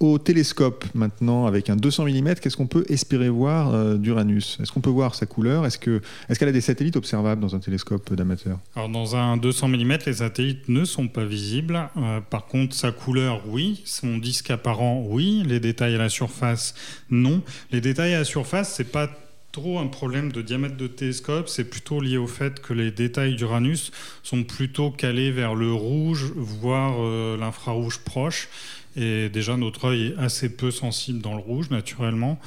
au 0.00 0.18
télescope, 0.18 0.84
maintenant, 0.94 1.46
avec 1.46 1.68
un 1.70 1.76
200 1.76 2.06
mm, 2.06 2.34
qu'est-ce 2.40 2.56
qu'on 2.56 2.66
peut 2.66 2.84
espérer 2.88 3.28
voir 3.28 3.98
d'Uranus? 3.98 4.58
Est-ce 4.60 4.72
qu'on 4.72 4.80
peut 4.80 4.90
voir 4.90 5.14
sa 5.14 5.26
couleur? 5.26 5.66
Est-ce 5.66 5.78
qu'elle 5.78 6.00
est 6.28 6.42
a 6.42 6.52
des 6.52 6.60
satellites 6.60 6.96
observables 6.96 7.40
dans 7.40 7.54
un 7.54 7.60
télescope 7.60 8.12
d'amateur? 8.14 8.58
Alors 8.74 8.88
dans 8.88 9.16
un 9.16 9.36
200 9.36 9.68
mm, 9.68 9.98
les 10.06 10.12
satellites 10.14 10.61
ne 10.68 10.84
sont 10.84 11.08
pas 11.08 11.24
visibles. 11.24 11.88
Euh, 11.96 12.20
par 12.20 12.46
contre, 12.46 12.74
sa 12.74 12.92
couleur, 12.92 13.42
oui. 13.46 13.82
Son 13.84 14.18
disque 14.18 14.50
apparent, 14.50 15.04
oui. 15.06 15.42
Les 15.46 15.60
détails 15.60 15.94
à 15.94 15.98
la 15.98 16.08
surface, 16.08 16.74
non. 17.10 17.42
Les 17.70 17.80
détails 17.80 18.14
à 18.14 18.18
la 18.18 18.24
surface, 18.24 18.74
c'est 18.74 18.90
pas 18.90 19.08
trop 19.52 19.78
un 19.78 19.86
problème 19.86 20.32
de 20.32 20.40
diamètre 20.40 20.76
de 20.76 20.86
télescope, 20.86 21.46
c'est 21.48 21.68
plutôt 21.68 22.00
lié 22.00 22.16
au 22.16 22.26
fait 22.26 22.60
que 22.60 22.72
les 22.72 22.90
détails 22.90 23.36
d'Uranus 23.36 23.92
sont 24.22 24.44
plutôt 24.44 24.90
calés 24.90 25.30
vers 25.30 25.54
le 25.54 25.72
rouge, 25.72 26.32
voire 26.34 26.94
euh, 26.98 27.36
l'infrarouge 27.36 27.98
proche. 27.98 28.48
Et 28.96 29.28
déjà, 29.28 29.56
notre 29.56 29.86
œil 29.86 30.06
est 30.06 30.18
assez 30.18 30.48
peu 30.48 30.70
sensible 30.70 31.20
dans 31.20 31.34
le 31.34 31.40
rouge, 31.40 31.70
naturellement. 31.70 32.40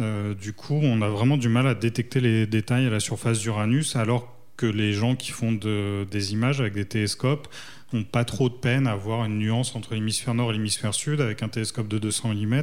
Euh, 0.00 0.34
du 0.34 0.52
coup, 0.52 0.78
on 0.82 1.02
a 1.02 1.08
vraiment 1.08 1.36
du 1.36 1.48
mal 1.48 1.66
à 1.66 1.74
détecter 1.74 2.20
les 2.20 2.46
détails 2.46 2.86
à 2.86 2.90
la 2.90 3.00
surface 3.00 3.40
d'Uranus, 3.40 3.96
alors 3.96 4.33
que 4.56 4.66
les 4.66 4.92
gens 4.92 5.16
qui 5.16 5.30
font 5.30 5.52
des 5.52 6.32
images 6.32 6.60
avec 6.60 6.74
des 6.74 6.84
télescopes 6.84 7.48
n'ont 7.94 8.04
pas 8.04 8.24
trop 8.24 8.48
de 8.48 8.54
peine 8.54 8.86
à 8.86 8.96
voir 8.96 9.24
une 9.24 9.38
nuance 9.38 9.74
entre 9.76 9.94
l'hémisphère 9.94 10.34
nord 10.34 10.50
et 10.50 10.54
l'hémisphère 10.54 10.94
sud 10.94 11.20
avec 11.20 11.42
un 11.42 11.48
télescope 11.48 11.88
de 11.88 11.98
200 11.98 12.34
mm 12.34 12.62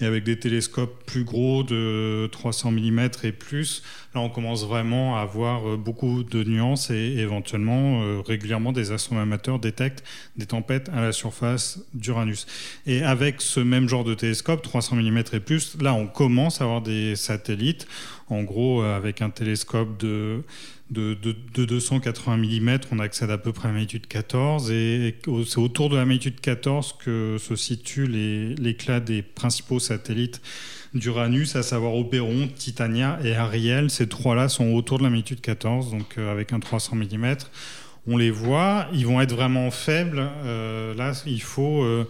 et 0.00 0.06
avec 0.06 0.24
des 0.24 0.38
télescopes 0.38 1.04
plus 1.06 1.24
gros 1.24 1.62
de 1.62 2.28
300 2.30 2.72
mm 2.72 3.08
et 3.24 3.32
plus. 3.32 3.82
Là, 4.14 4.20
on 4.20 4.28
commence 4.28 4.66
vraiment 4.66 5.16
à 5.16 5.20
avoir 5.20 5.68
euh, 5.68 5.76
beaucoup 5.76 6.22
de 6.22 6.42
nuances 6.42 6.90
et 6.90 7.16
éventuellement, 7.18 8.02
euh, 8.02 8.20
régulièrement, 8.20 8.72
des 8.72 8.92
astronomes 8.92 9.24
amateurs 9.24 9.58
détectent 9.58 10.04
des 10.36 10.46
tempêtes 10.46 10.88
à 10.88 11.00
la 11.00 11.12
surface 11.12 11.80
d'Uranus. 11.94 12.46
Et 12.86 13.02
avec 13.02 13.40
ce 13.40 13.60
même 13.60 13.88
genre 13.88 14.04
de 14.04 14.14
télescope, 14.14 14.62
300 14.62 14.96
mm 14.96 15.18
et 15.32 15.40
plus, 15.40 15.76
là, 15.80 15.94
on 15.94 16.06
commence 16.06 16.60
à 16.60 16.64
avoir 16.64 16.82
des 16.82 17.16
satellites. 17.16 17.86
En 18.28 18.42
gros, 18.42 18.82
euh, 18.82 18.96
avec 18.96 19.22
un 19.22 19.30
télescope 19.30 19.98
de 19.98 20.42
de, 20.90 21.14
280 21.54 22.36
mm, 22.36 22.78
on 22.90 22.98
accède 22.98 23.30
à 23.30 23.38
peu 23.38 23.52
près 23.52 23.68
à 23.68 23.70
la 23.70 23.74
magnitude 23.74 24.06
14, 24.06 24.70
et 24.70 25.16
c'est 25.46 25.58
autour 25.58 25.88
de 25.88 25.96
la 25.96 26.04
magnitude 26.04 26.40
14 26.40 26.96
que 27.04 27.36
se 27.38 27.56
situe 27.56 28.06
l'éclat 28.06 29.00
des 29.00 29.22
principaux 29.22 29.78
satellites 29.78 30.40
d'Uranus, 30.94 31.54
à 31.56 31.62
savoir 31.62 31.94
Oberon, 31.94 32.48
Titania 32.48 33.18
et 33.24 33.34
Ariel. 33.34 33.90
Ces 33.90 34.08
trois-là 34.08 34.48
sont 34.48 34.72
autour 34.72 34.98
de 34.98 35.04
la 35.04 35.10
magnitude 35.10 35.40
14, 35.40 35.92
donc 35.92 36.18
euh, 36.18 36.32
avec 36.32 36.52
un 36.52 36.60
300 36.60 36.96
mm. 36.96 37.36
On 38.06 38.16
les 38.16 38.30
voit, 38.30 38.88
ils 38.92 39.06
vont 39.06 39.20
être 39.20 39.34
vraiment 39.34 39.70
faibles. 39.70 40.28
Euh, 40.44 40.94
là, 40.94 41.12
il 41.26 41.42
faut... 41.42 41.84
Euh, 41.84 42.08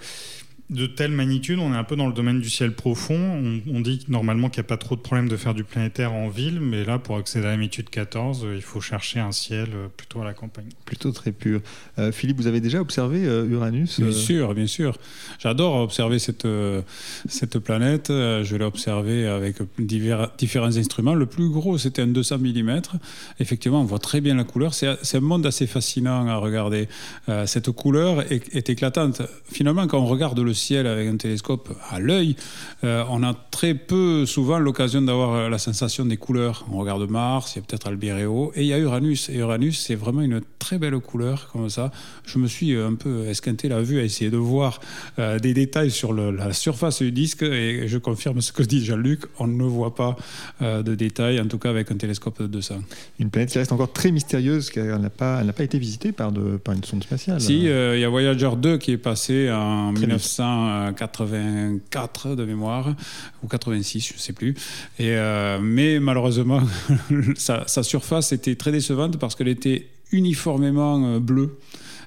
de 0.71 0.87
telle 0.87 1.11
magnitude, 1.11 1.59
on 1.59 1.75
est 1.75 1.77
un 1.77 1.83
peu 1.83 1.97
dans 1.97 2.07
le 2.07 2.12
domaine 2.12 2.41
du 2.41 2.49
ciel 2.49 2.73
profond. 2.73 3.61
On, 3.67 3.81
dit 3.81 4.05
normalement 4.09 4.49
qu'il 4.49 4.61
n'y 4.62 4.67
a 4.67 4.69
pas 4.69 4.77
trop 4.77 4.95
de 4.95 5.00
problème 5.00 5.29
de 5.29 5.37
faire 5.37 5.53
du 5.53 5.65
planétaire 5.65 6.12
en 6.12 6.29
ville, 6.29 6.61
mais 6.61 6.85
là, 6.85 6.99
pour 6.99 7.17
accéder 7.17 7.47
à 7.47 7.50
la 7.50 7.57
magnitude 7.57 7.91
14, 7.91 8.45
euh, 8.45 8.55
il 8.55 8.62
faut 8.62 8.81
chercher 8.81 9.19
un 9.19 9.33
ciel 9.33 9.69
euh, 9.75 9.89
plutôt 9.97 10.23
à 10.23 10.25
la 10.25 10.33
campagne. 10.33 10.69
Plutôt 10.85 11.11
très 11.11 11.33
pur. 11.33 11.61
Euh, 11.99 12.12
Philippe, 12.12 12.37
vous 12.37 12.47
avez 12.47 12.61
déjà 12.61 12.81
observé 12.81 13.23
Uranus 13.23 13.99
Bien 13.99 14.12
sûr, 14.12 14.55
bien 14.55 14.69
sûr. 14.69 14.97
J'adore 15.41 15.77
observer 15.77 16.21
cette, 16.21 16.47
cette 17.29 17.59
planète. 17.59 18.09
Je 18.09 18.57
l'ai 18.57 18.65
observé 18.65 19.27
avec 19.27 19.57
divers, 19.79 20.31
différents 20.39 20.77
instruments. 20.77 21.15
Le 21.15 21.27
plus 21.27 21.49
gros, 21.49 21.79
c'était 21.79 22.03
un 22.03 22.07
200 22.07 22.39
mm. 22.39 22.81
Effectivement, 23.41 23.81
on 23.81 23.85
voit 23.85 23.99
très 23.99 24.21
bien 24.21 24.37
la 24.37 24.45
couleur. 24.45 24.75
C'est 24.75 25.17
un 25.17 25.21
monde 25.21 25.47
assez 25.47 25.67
fascinant 25.67 26.29
à 26.29 26.37
regarder. 26.37 26.89
cette 27.47 27.71
couleur 27.71 28.31
est, 28.31 28.55
est 28.55 28.71
éclatante. 28.71 29.23
Finalement, 29.50 29.87
quand 29.89 29.99
on 29.99 30.07
regarde 30.07 30.39
le 30.39 30.55
ciel 30.61 30.87
avec 30.87 31.09
un 31.09 31.17
télescope 31.17 31.71
à 31.90 31.99
l'œil, 31.99 32.37
euh, 32.85 33.05
on 33.11 33.23
a 33.23 33.35
très 33.50 33.75
peu 33.75 34.26
souvent 34.26 34.59
l'occasion 34.59 35.02
d'avoir 35.02 35.50
la 35.50 35.59
sensation 35.59 36.05
des 36.05 36.17
couleurs. 36.17 36.67
On 36.73 36.79
regarde 36.79 37.09
Mars, 37.11 37.55
il 37.55 37.59
y 37.59 37.62
a 37.62 37.64
peut-être 37.67 37.87
Albireo, 37.87 38.52
et 38.55 38.62
il 38.62 38.67
y 38.67 38.73
a 38.73 38.79
Uranus. 38.79 39.29
Et 39.29 39.37
Uranus, 39.37 39.81
c'est 39.81 39.95
vraiment 39.95 40.21
une 40.21 40.40
très 40.59 40.79
belle 40.79 40.99
couleur 40.99 41.49
comme 41.52 41.69
ça. 41.69 41.90
Je 42.26 42.38
me 42.38 42.47
suis 42.47 42.76
un 42.76 42.95
peu 42.95 43.26
esquinté 43.26 43.69
la 43.69 43.83
vue 43.83 43.99
à 43.99 44.02
essayer 44.02 44.31
de 44.31 44.37
voir 44.37 44.81
euh, 45.19 45.38
des 45.38 45.55
détails 45.55 45.90
sur 45.90 46.12
la 46.12 46.52
surface 46.52 47.02
du 47.02 47.12
disque, 47.12 47.43
et 47.43 47.88
je 47.88 47.99
confirme 47.99 48.40
ce 48.40 48.52
que 48.52 48.62
dit 48.62 48.85
Jean-Luc, 48.85 49.23
on 49.38 49.47
ne 49.47 49.64
voit 49.64 49.95
pas 49.95 50.17
euh, 50.62 50.83
de 50.83 50.94
détails, 50.94 51.40
en 51.40 51.46
tout 51.46 51.59
cas 51.59 51.70
avec 51.70 51.90
un 51.90 51.96
télescope 51.96 52.42
de 52.42 52.46
200. 52.46 52.77
Une 53.18 53.31
planète 53.31 53.51
qui 53.51 53.59
reste 53.59 53.73
encore 53.73 53.92
très 53.92 54.11
mystérieuse, 54.11 54.70
car 54.70 54.85
elle 54.85 55.01
n'a 55.01 55.11
pas, 55.11 55.42
pas 55.44 55.64
été 55.64 55.79
visitée 55.79 56.12
par, 56.12 56.33
de, 56.33 56.57
par 56.57 56.75
une 56.75 56.85
sonde 56.85 57.03
spatiale. 57.03 57.40
Si, 57.40 57.64
il 57.64 58.01
y 58.01 58.05
a 58.05 58.09
Voyager 58.09 58.51
2 58.57 58.79
qui 58.79 58.92
est 58.92 58.99
passé 58.99 59.51
en 59.51 59.92
1900. 59.92 60.50
1984 60.51 62.35
de 62.37 62.45
mémoire, 62.45 62.95
ou 63.43 63.49
86, 63.49 64.09
je 64.09 64.15
ne 64.15 64.19
sais 64.19 64.33
plus. 64.33 64.55
Et, 64.99 65.11
euh, 65.11 65.59
mais 65.61 66.01
malheureusement, 66.01 66.61
sa, 67.37 67.83
surface 67.83 68.33
était 68.33 68.57
très 68.57 68.73
décevante 68.73 69.19
parce 69.19 69.35
qu'elle 69.35 69.49
était 69.49 69.87
uniformément 70.13 71.05
euh, 71.05 71.19
bleue. 71.19 71.57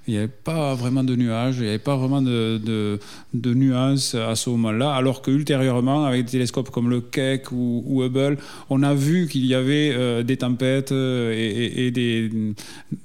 Il 0.05 0.13
n'y 0.13 0.17
avait 0.17 0.27
pas 0.27 0.75
vraiment 0.75 1.01
de 1.05 1.15
nuages, 1.15 1.59
il 1.59 1.63
n'y 1.63 1.69
avait 1.69 1.79
pas 1.79 1.95
vraiment 1.95 2.21
de, 2.21 2.99
nuances 3.33 4.15
à 4.15 4.35
ce 4.35 4.49
moment-là, 4.49 4.93
alors 4.93 5.21
qu'ultérieurement, 5.21 6.03
avec 6.03 6.25
des 6.25 6.31
télescopes 6.31 6.71
comme 6.71 6.89
le 6.89 6.99
Keck 6.99 7.53
ou, 7.53 8.03
Hubble, 8.03 8.37
on 8.69 8.83
a 8.83 8.93
vu 8.93 9.29
qu'il 9.29 9.45
y 9.45 9.55
avait 9.55 9.93
euh, 9.93 10.21
des 10.21 10.35
tempêtes 10.35 10.91
et, 10.91 11.89
des, 11.91 12.29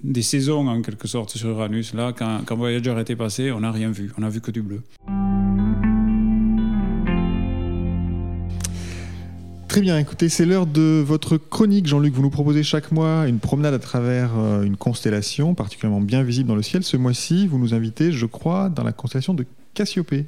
des, 0.02 0.22
saisons 0.22 0.66
en 0.66 0.82
quelque 0.82 1.06
sorte 1.06 1.36
sur 1.36 1.50
Uranus. 1.50 1.94
Là, 1.94 2.12
quand, 2.12 2.40
quand 2.44 2.56
Voyager 2.56 2.96
était 2.98 3.14
passé, 3.14 3.52
on 3.52 3.60
n'a 3.60 3.70
rien 3.70 3.92
vu, 3.92 4.10
on 4.18 4.22
n'a 4.22 4.28
vu 4.28 4.40
que 4.40 4.50
du 4.50 4.62
bleu. 4.62 4.80
Très 9.78 9.84
bien, 9.84 10.04
c'est 10.28 10.44
l'heure 10.44 10.66
de 10.66 11.04
votre 11.06 11.36
chronique, 11.36 11.86
Jean-Luc. 11.86 12.12
Vous 12.12 12.22
nous 12.22 12.30
proposez 12.30 12.64
chaque 12.64 12.90
mois 12.90 13.28
une 13.28 13.38
promenade 13.38 13.74
à 13.74 13.78
travers 13.78 14.36
euh, 14.36 14.64
une 14.64 14.76
constellation 14.76 15.54
particulièrement 15.54 16.00
bien 16.00 16.24
visible 16.24 16.48
dans 16.48 16.56
le 16.56 16.62
ciel. 16.62 16.82
Ce 16.82 16.96
mois-ci, 16.96 17.46
vous 17.46 17.60
nous 17.60 17.74
invitez, 17.74 18.10
je 18.10 18.26
crois, 18.26 18.70
dans 18.70 18.82
la 18.82 18.90
constellation 18.90 19.34
de 19.34 19.46
Cassiopée. 19.74 20.26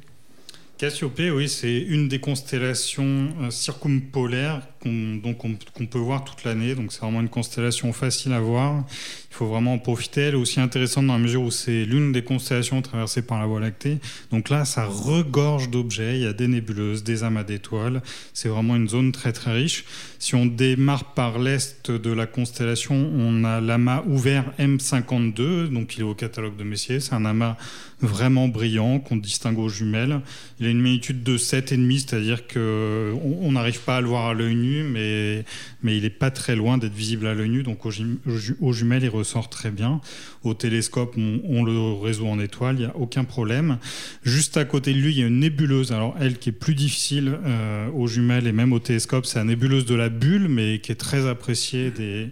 Cassiopée, 0.77 1.31
oui, 1.31 1.49
c'est 1.49 1.79
une 1.79 2.07
des 2.07 2.21
constellations 2.21 3.27
euh, 3.41 3.51
circumpolaires 3.51 4.61
qu'on 4.81 5.85
peut 5.85 5.99
voir 5.99 6.23
toute 6.23 6.43
l'année. 6.43 6.75
Donc 6.75 6.91
c'est 6.91 7.01
vraiment 7.01 7.21
une 7.21 7.29
constellation 7.29 7.93
facile 7.93 8.33
à 8.33 8.39
voir. 8.39 8.83
Il 9.29 9.35
faut 9.35 9.47
vraiment 9.47 9.73
en 9.73 9.79
profiter. 9.79 10.21
Elle 10.21 10.33
est 10.33 10.37
aussi 10.37 10.59
intéressante 10.59 11.07
dans 11.07 11.13
la 11.13 11.19
mesure 11.19 11.43
où 11.43 11.51
c'est 11.51 11.85
l'une 11.85 12.11
des 12.11 12.23
constellations 12.23 12.81
traversées 12.81 13.21
par 13.21 13.39
la 13.39 13.45
Voie 13.45 13.61
lactée. 13.61 13.99
Donc 14.31 14.49
là, 14.49 14.65
ça 14.65 14.85
regorge 14.85 15.69
d'objets. 15.69 16.17
Il 16.17 16.23
y 16.23 16.27
a 16.27 16.33
des 16.33 16.47
nébuleuses, 16.47 17.03
des 17.03 17.23
amas 17.23 17.43
d'étoiles. 17.43 18.01
C'est 18.33 18.49
vraiment 18.49 18.75
une 18.75 18.89
zone 18.89 19.11
très 19.13 19.31
très 19.31 19.53
riche. 19.53 19.85
Si 20.19 20.35
on 20.35 20.45
démarre 20.45 21.13
par 21.13 21.39
l'est 21.39 21.89
de 21.89 22.11
la 22.11 22.25
constellation, 22.25 22.95
on 22.95 23.43
a 23.43 23.61
l'amas 23.61 24.03
ouvert 24.05 24.51
M52. 24.59 25.69
Donc 25.69 25.95
il 25.95 26.01
est 26.01 26.03
au 26.03 26.15
catalogue 26.15 26.57
de 26.57 26.63
Messier. 26.63 26.99
C'est 26.99 27.13
un 27.13 27.25
amas 27.25 27.55
vraiment 28.01 28.47
brillant 28.47 28.99
qu'on 28.99 29.15
distingue 29.15 29.59
aux 29.59 29.69
jumelles. 29.69 30.21
Il 30.59 30.65
a 30.65 30.69
une 30.69 30.81
magnitude 30.81 31.23
de 31.23 31.37
7,5, 31.37 31.99
c'est-à-dire 31.99 32.47
qu'on 32.47 33.51
n'arrive 33.51 33.79
pas 33.81 33.97
à 33.97 34.01
le 34.01 34.07
voir 34.07 34.27
à 34.27 34.33
l'œil 34.33 34.55
nu 34.55 34.70
mais, 34.83 35.45
mais 35.83 35.97
il 35.97 36.03
n'est 36.03 36.09
pas 36.09 36.31
très 36.31 36.55
loin 36.55 36.77
d'être 36.77 36.93
visible 36.93 37.27
à 37.27 37.33
l'œil 37.33 37.49
nu. 37.49 37.63
Donc 37.63 37.85
aux, 37.85 37.91
jumelles, 37.91 39.03
il 39.03 39.09
ressort 39.09 39.49
très 39.49 39.71
bien. 39.71 40.01
Au 40.43 40.53
télescope, 40.53 41.15
on, 41.17 41.63
le 41.63 41.93
résout 42.01 42.27
en 42.27 42.39
étoile, 42.39 42.75
il 42.75 42.79
n'y 42.79 42.85
a 42.85 42.95
aucun 42.95 43.23
problème. 43.23 43.77
Juste 44.23 44.57
à 44.57 44.65
côté 44.65 44.93
de 44.93 44.99
lui, 44.99 45.13
il 45.13 45.19
y 45.19 45.23
a 45.23 45.27
une 45.27 45.39
nébuleuse. 45.39 45.91
Alors 45.91 46.15
elle 46.19 46.37
qui 46.37 46.49
est 46.49 46.53
plus 46.53 46.75
difficile 46.75 47.37
euh, 47.45 47.89
aux 47.91 48.07
jumelles 48.07 48.47
et 48.47 48.51
même 48.51 48.73
au 48.73 48.79
télescope, 48.79 49.25
c'est 49.25 49.39
la 49.39 49.45
nébuleuse 49.45 49.85
de 49.85 49.95
la 49.95 50.09
bulle, 50.09 50.47
mais 50.47 50.79
qui 50.79 50.91
est 50.91 50.95
très 50.95 51.27
appréciée 51.27 51.91
des 51.91 52.31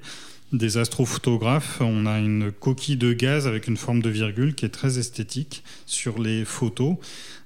des 0.51 0.77
astrophotographes. 0.77 1.79
On 1.81 2.05
a 2.05 2.19
une 2.19 2.51
coquille 2.51 2.97
de 2.97 3.13
gaz 3.13 3.47
avec 3.47 3.67
une 3.67 3.77
forme 3.77 4.01
de 4.01 4.09
virgule 4.09 4.55
qui 4.55 4.65
est 4.65 4.69
très 4.69 4.97
esthétique 4.99 5.63
sur 5.85 6.19
les 6.19 6.45
photos. 6.45 6.95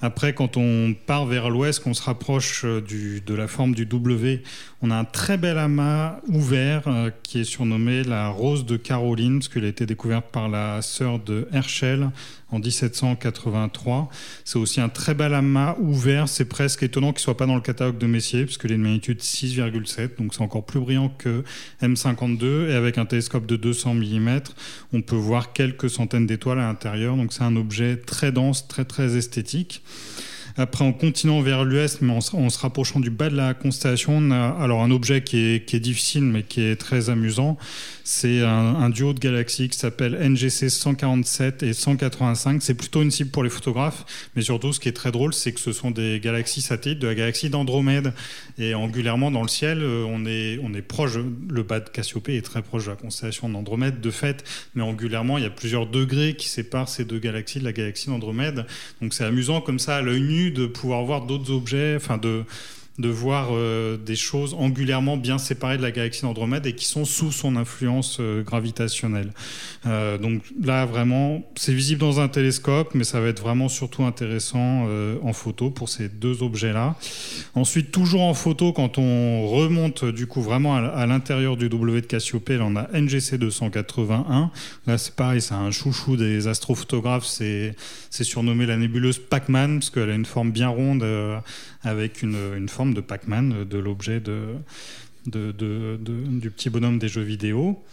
Après, 0.02 0.34
quand 0.34 0.58
on 0.58 0.94
part 0.94 1.26
vers 1.26 1.50
l'ouest, 1.50 1.82
qu'on 1.82 1.94
se 1.94 2.04
rapproche 2.04 2.66
euh, 2.66 2.82
du, 2.82 3.22
de 3.22 3.34
la 3.34 3.48
forme 3.48 3.74
du 3.74 3.86
W, 3.86 4.44
on 4.82 4.92
a 4.92 4.96
un 4.96 5.06
très 5.06 5.38
bel 5.38 5.58
amas 5.58 6.20
ouvert 6.28 6.84
euh, 6.88 7.10
qui 7.24 7.40
est 7.40 7.46
surnommé 7.46 8.04
la 8.04 8.28
rose 8.28 8.66
de 8.66 8.76
Caroline, 8.76 9.40
parce 9.40 9.48
qu'elle 9.48 9.66
a 9.66 9.70
été 9.70 9.86
découverte 9.86 10.26
par 10.32 10.50
la 10.50 10.82
sœur 10.82 11.20
de 11.20 11.48
Herschel 11.54 12.10
en 12.54 12.60
1783. 12.60 14.10
C'est 14.46 14.60
aussi 14.60 14.80
un 14.80 14.90
très 14.90 15.14
bel 15.14 15.34
amas 15.34 15.76
ouvert. 15.80 16.30
C'est 16.30 16.46
presque 16.46 16.84
étonnant 16.84 17.12
qu'il 17.12 17.18
ne 17.18 17.24
soit 17.24 17.38
pas 17.38 17.46
dans 17.46 17.56
le 17.56 17.62
catalogue 17.62 17.98
de 17.98 18.08
Messier, 18.08 18.46
puisqu'il 18.46 18.72
est 18.72 18.78
de 18.78 18.82
magnitude 18.82 19.20
6,7, 19.20 20.18
donc 20.18 20.34
c'est 20.34 20.42
encore 20.42 20.66
plus 20.66 20.80
brillant 20.80 21.10
que 21.18 21.44
M52. 21.82 22.70
Et 22.70 22.74
avec 22.74 22.98
un 22.98 23.06
télescope 23.06 23.46
de 23.46 23.56
200 23.56 23.96
mm, 23.96 24.40
on 24.94 25.02
peut 25.02 25.16
voir 25.16 25.54
quelques 25.54 25.90
centaines 25.90 26.28
d'étoiles 26.28 26.60
à 26.60 26.68
l'intérieur. 26.68 27.18
Donc 27.18 27.34
c'est 27.34 27.44
un 27.44 27.56
objet 27.56 27.98
très 27.98 28.32
dense, 28.32 28.68
très 28.68 28.86
très 28.86 29.18
esthétique. 29.18 29.84
Après, 30.56 30.86
en 30.86 30.94
continuant 30.94 31.42
vers 31.42 31.66
l'ouest, 31.66 32.02
mais 32.02 32.14
en, 32.14 32.22
se 32.22 32.60
rapprochant 32.60 33.00
du 33.00 33.10
bas 33.10 33.30
de 33.30 33.36
la 33.36 33.56
constellation, 33.56 34.18
on 34.18 34.32
a 34.32 34.50
alors 34.60 34.84
un 34.84 34.92
objet 34.92 35.24
qui 35.24 35.38
est, 35.38 35.76
difficile, 35.80 36.24
mais 36.24 36.44
qui 36.44 36.62
est 36.62 36.76
très 36.76 37.10
amusant. 37.10 37.58
C'est 38.04 38.42
un, 38.42 38.90
duo 38.90 39.14
de 39.14 39.20
galaxies 39.20 39.70
qui 39.70 39.78
s'appelle 39.78 40.14
NGC 40.14 40.70
147 40.70 41.64
et 41.64 41.74
185. 41.74 42.62
C'est 42.62 42.76
plutôt 42.76 43.02
une 43.02 43.10
cible 43.10 43.32
pour 43.32 43.44
les 43.44 43.50
photographes, 43.50 44.06
mais 44.36 44.44
surtout, 44.44 44.74
ce 44.74 44.80
qui 44.80 44.90
est 44.90 44.94
très 44.94 45.12
drôle, 45.12 45.34
c'est 45.34 45.54
que 45.54 45.60
ce 45.60 45.72
sont 45.72 45.90
des 45.90 46.20
galaxies 46.20 46.62
satellites 46.62 47.00
de 47.00 47.08
la 47.08 47.16
galaxie 47.16 47.50
d'Andromède. 47.50 48.14
Et 48.60 48.76
angulairement, 48.76 49.32
dans 49.32 49.42
le 49.42 49.48
ciel, 49.48 49.80
euh, 49.82 50.06
on 50.08 50.26
est, 50.26 50.60
on 50.62 50.74
est 50.76 50.84
proche, 50.84 51.14
le 51.50 51.64
bas 51.64 51.80
de 51.80 51.90
Cassiopée 51.90 52.38
est 52.38 52.44
très 52.44 52.62
proche 52.62 52.86
de 52.86 52.92
la 52.92 52.96
constellation 52.96 53.50
d'Andromède, 53.50 54.02
de 54.02 54.12
fait, 54.12 54.44
mais 54.76 54.84
angulairement, 54.84 55.40
il 55.40 55.44
y 55.44 55.48
a 55.48 55.50
plusieurs 55.50 55.88
degrés 55.88 56.36
qui 56.36 56.48
séparent 56.48 56.90
ces 56.90 57.06
deux 57.06 57.20
galaxies 57.20 57.60
de 57.60 57.64
la 57.64 57.74
galaxie 57.74 58.08
d'Andromède. 58.08 58.66
Donc 59.02 59.14
c'est 59.14 59.24
amusant 59.24 59.62
comme 59.62 59.80
ça, 59.80 59.98
à 59.98 60.02
l'œil 60.02 60.22
nu, 60.22 60.43
de 60.52 60.66
pouvoir 60.66 61.04
voir 61.04 61.26
d'autres 61.26 61.52
objets, 61.52 61.96
enfin 61.96 62.18
de 62.18 62.44
de 63.00 63.10
voir 63.10 63.50
euh, 63.52 63.98
des 63.98 64.16
choses 64.16 64.54
angulairement 64.54 65.18
bien 65.18 65.40
séparées 65.40 65.78
de 65.78 65.82
la 65.82 65.92
galaxie 65.92 66.22
d'Andromède 66.22 66.68
et 66.68 66.74
qui 66.74 66.86
sont 66.86 67.06
sous 67.06 67.32
son 67.32 67.56
influence 67.56 68.18
euh, 68.20 68.44
gravitationnelle. 68.44 69.32
Euh, 69.88 70.20
donc 70.20 70.44
là, 70.64 70.86
vraiment, 70.86 71.44
c'est 71.56 71.74
visible 71.74 72.02
dans 72.02 72.20
un 72.20 72.28
télescope, 72.28 72.92
mais 72.94 73.04
ça 73.04 73.20
va 73.20 73.30
être 73.30 73.42
vraiment 73.42 73.68
surtout 73.68 74.04
intéressant 74.04 74.88
en 75.24 75.34
photo 75.34 75.70
pour 75.70 75.90
ces 75.90 76.10
deux 76.10 76.44
objets-là. 76.44 76.96
Ensuite, 77.56 77.92
toujours 77.92 78.22
en 78.22 78.34
photo, 78.34 78.74
quand 78.74 78.98
on 78.98 79.48
remonte 79.48 80.06
du 80.06 80.28
coup 80.28 80.42
vraiment 80.42 80.76
à, 80.76 81.06
l'intérieur 81.06 81.58
du 81.58 81.70
W 81.70 82.02
de 82.02 82.06
Cassiopée, 82.06 82.58
là, 82.58 82.66
on 82.68 82.76
a 82.76 82.88
NGC 82.94 83.38
281. 83.38 84.52
Là, 84.88 84.98
c'est 84.98 85.16
pareil, 85.16 85.42
c'est 85.42 85.54
un 85.54 85.72
chouchou 85.72 86.16
des 86.16 86.48
astrophotographes. 86.48 87.26
C'est 87.26 87.76
surnommé 88.12 88.66
la 88.66 88.78
nébuleuse 88.78 89.20
Pac-Man 89.20 89.80
parce 89.80 89.90
qu'elle 89.90 90.10
a 90.10 90.16
une 90.16 90.26
forme 90.26 90.52
bien 90.52 90.70
ronde 90.70 91.04
avec 91.84 92.22
une, 92.22 92.68
forme 92.70 92.94
de 92.94 93.02
Pac-Man, 93.02 93.66
de 93.66 93.78
l'objet 93.78 94.20
du 94.20 94.60
petit 96.50 96.70
bonhomme 96.70 97.00
des 97.00 97.08
jeux 97.08 97.22
vidéo. 97.22 97.84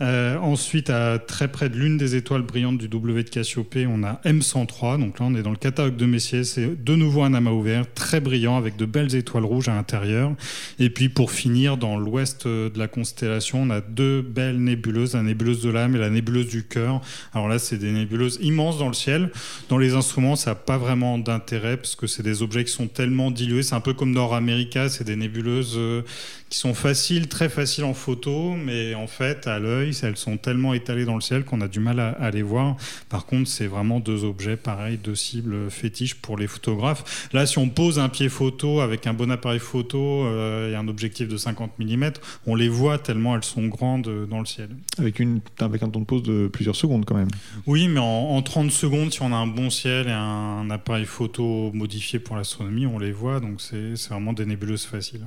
Euh, 0.00 0.36
ensuite, 0.38 0.90
à 0.90 1.18
très 1.18 1.48
près 1.48 1.68
de 1.68 1.76
l'une 1.76 1.98
des 1.98 2.14
étoiles 2.14 2.42
brillantes 2.42 2.78
du 2.78 2.88
W 2.88 3.24
de 3.24 3.28
Cassiopée, 3.28 3.86
on 3.86 4.02
a 4.04 4.20
M103. 4.24 5.00
Donc 5.00 5.18
là, 5.18 5.26
on 5.26 5.34
est 5.34 5.42
dans 5.42 5.50
le 5.50 5.56
catalogue 5.56 5.96
de 5.96 6.06
Messier. 6.06 6.44
C'est 6.44 6.82
de 6.82 6.94
nouveau 6.94 7.22
un 7.22 7.34
amas 7.34 7.50
ouvert, 7.50 7.84
très 7.94 8.20
brillant, 8.20 8.56
avec 8.56 8.76
de 8.76 8.86
belles 8.86 9.14
étoiles 9.14 9.44
rouges 9.44 9.68
à 9.68 9.74
l'intérieur. 9.74 10.32
Et 10.78 10.90
puis, 10.90 11.08
pour 11.08 11.32
finir, 11.32 11.76
dans 11.76 11.98
l'ouest 11.98 12.46
de 12.46 12.78
la 12.78 12.88
constellation, 12.88 13.62
on 13.62 13.70
a 13.70 13.80
deux 13.80 14.22
belles 14.22 14.62
nébuleuses, 14.62 15.14
la 15.14 15.22
nébuleuse 15.22 15.62
de 15.62 15.70
l'âme 15.70 15.96
et 15.96 15.98
la 15.98 16.10
nébuleuse 16.10 16.48
du 16.48 16.64
cœur. 16.64 17.00
Alors 17.34 17.48
là, 17.48 17.58
c'est 17.58 17.78
des 17.78 17.90
nébuleuses 17.90 18.38
immenses 18.40 18.78
dans 18.78 18.88
le 18.88 18.94
ciel. 18.94 19.30
Dans 19.68 19.78
les 19.78 19.94
instruments, 19.94 20.36
ça 20.36 20.50
n'a 20.50 20.54
pas 20.54 20.78
vraiment 20.78 21.18
d'intérêt 21.18 21.76
parce 21.76 21.96
que 21.96 22.06
c'est 22.06 22.22
des 22.22 22.42
objets 22.42 22.64
qui 22.64 22.72
sont 22.72 22.86
tellement 22.86 23.30
dilués. 23.30 23.62
C'est 23.62 23.74
un 23.74 23.80
peu 23.80 23.94
comme 23.94 24.12
Nord 24.12 24.34
America, 24.34 24.88
c'est 24.88 25.04
des 25.04 25.16
nébuleuses 25.16 25.74
euh, 25.76 26.02
qui 26.48 26.58
sont 26.58 26.74
faciles, 26.74 27.28
très 27.28 27.48
faciles 27.48 27.84
en 27.84 27.94
photo, 27.94 28.54
mais 28.54 28.94
en 28.94 29.06
fait, 29.06 29.46
à 29.46 29.58
l'œil, 29.58 29.87
elles 30.02 30.16
sont 30.16 30.36
tellement 30.36 30.74
étalées 30.74 31.04
dans 31.04 31.14
le 31.14 31.20
ciel 31.20 31.44
qu'on 31.44 31.60
a 31.60 31.68
du 31.68 31.80
mal 31.80 32.00
à, 32.00 32.30
les 32.30 32.42
voir. 32.42 32.76
Par 33.08 33.26
contre, 33.26 33.48
c'est 33.48 33.66
vraiment 33.66 34.00
deux 34.00 34.24
objets, 34.24 34.56
pareils, 34.56 34.98
deux 34.98 35.14
cibles 35.14 35.70
fétiches 35.70 36.14
pour 36.14 36.36
les 36.36 36.46
photographes. 36.46 37.28
Là, 37.32 37.46
si 37.46 37.58
on 37.58 37.68
pose 37.68 37.98
un 37.98 38.08
pied 38.08 38.28
photo 38.28 38.80
avec 38.80 39.06
un 39.06 39.14
bon 39.14 39.30
appareil 39.30 39.58
photo 39.58 39.98
euh, 39.98 40.72
et 40.72 40.76
un 40.76 40.88
objectif 40.88 41.28
de 41.28 41.36
50 41.36 41.78
mm, 41.78 42.10
on 42.46 42.54
les 42.54 42.68
voit 42.68 42.98
tellement 42.98 43.34
elles 43.36 43.44
sont 43.44 43.66
grandes 43.66 44.26
dans 44.28 44.40
le 44.40 44.46
ciel. 44.46 44.68
Avec, 44.98 45.18
une, 45.20 45.40
avec 45.60 45.82
un 45.82 45.88
temps 45.88 46.00
de 46.00 46.04
pause 46.04 46.22
de 46.22 46.48
plusieurs 46.48 46.76
secondes 46.76 47.04
quand 47.04 47.16
même. 47.16 47.28
Oui, 47.66 47.88
mais 47.88 48.00
en, 48.00 48.04
en 48.04 48.42
30 48.42 48.70
secondes, 48.70 49.12
si 49.12 49.22
on 49.22 49.32
a 49.32 49.36
un 49.36 49.46
bon 49.46 49.70
ciel 49.70 50.08
et 50.08 50.12
un 50.12 50.68
appareil 50.70 51.04
photo 51.04 51.70
modifié 51.72 52.18
pour 52.18 52.36
l'astronomie, 52.36 52.86
on 52.86 52.98
les 52.98 53.12
voit. 53.12 53.40
Donc 53.40 53.60
c'est 53.60 53.94
vraiment 54.08 54.32
des 54.32 54.46
nébuleuses 54.46 54.86
faciles. 54.86 55.26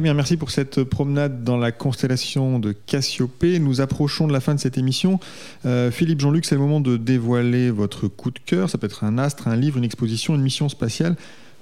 Très 0.00 0.04
bien, 0.04 0.14
merci 0.14 0.38
pour 0.38 0.50
cette 0.50 0.82
promenade 0.82 1.44
dans 1.44 1.58
la 1.58 1.72
constellation 1.72 2.58
de 2.58 2.72
Cassiopée. 2.72 3.58
Nous 3.58 3.82
approchons 3.82 4.26
de 4.26 4.32
la 4.32 4.40
fin 4.40 4.54
de 4.54 4.58
cette 4.58 4.78
émission. 4.78 5.20
Euh, 5.66 5.90
Philippe 5.90 6.20
Jean-Luc, 6.20 6.46
c'est 6.46 6.54
le 6.54 6.60
moment 6.62 6.80
de 6.80 6.96
dévoiler 6.96 7.70
votre 7.70 8.08
coup 8.08 8.30
de 8.30 8.38
cœur. 8.38 8.70
Ça 8.70 8.78
peut 8.78 8.86
être 8.86 9.04
un 9.04 9.18
astre, 9.18 9.46
un 9.46 9.56
livre, 9.56 9.76
une 9.76 9.84
exposition, 9.84 10.34
une 10.34 10.40
mission 10.40 10.70
spatiale. 10.70 11.16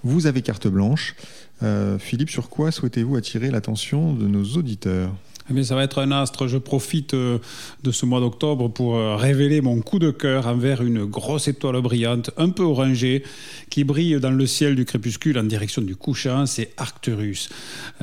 Vous 0.05 0.29
avez 0.29 0.43
carte 0.43 0.69
blanche. 0.69 1.17
Euh, 1.65 1.99
Philippe, 1.99 2.31
sur 2.31 2.49
quoi 2.49 2.71
souhaitez-vous 2.71 3.17
attirer 3.17 3.51
l'attention 3.51 4.15
de 4.15 4.29
nos 4.29 4.45
auditeurs? 4.45 5.13
Eh 5.57 5.65
ça 5.65 5.75
va 5.75 5.85
être 5.85 6.01
un 6.01 6.13
astre. 6.13 6.47
Je 6.47 6.59
profite 6.59 7.15
euh, 7.15 7.39
de 7.83 7.91
ce 7.91 8.05
mois 8.05 8.21
d'octobre 8.21 8.69
pour 8.69 8.97
euh, 8.97 9.17
révéler 9.17 9.61
mon 9.61 9.81
coup 9.81 9.99
de 9.99 10.11
cœur 10.11 10.47
envers 10.47 10.83
une 10.83 11.05
grosse 11.07 11.49
étoile 11.49 11.81
brillante, 11.81 12.31
un 12.37 12.51
peu 12.51 12.63
orangée, 12.63 13.23
qui 13.71 13.85
brille 13.85 14.21
dans 14.21 14.31
le 14.31 14.47
ciel 14.47 14.75
du 14.75 14.85
crépuscule 14.85 15.39
en 15.39 15.45
direction 15.45 15.81
du 15.81 15.97
couchant. 15.97 16.45
C'est 16.45 16.73
Arcturus. 16.77 17.49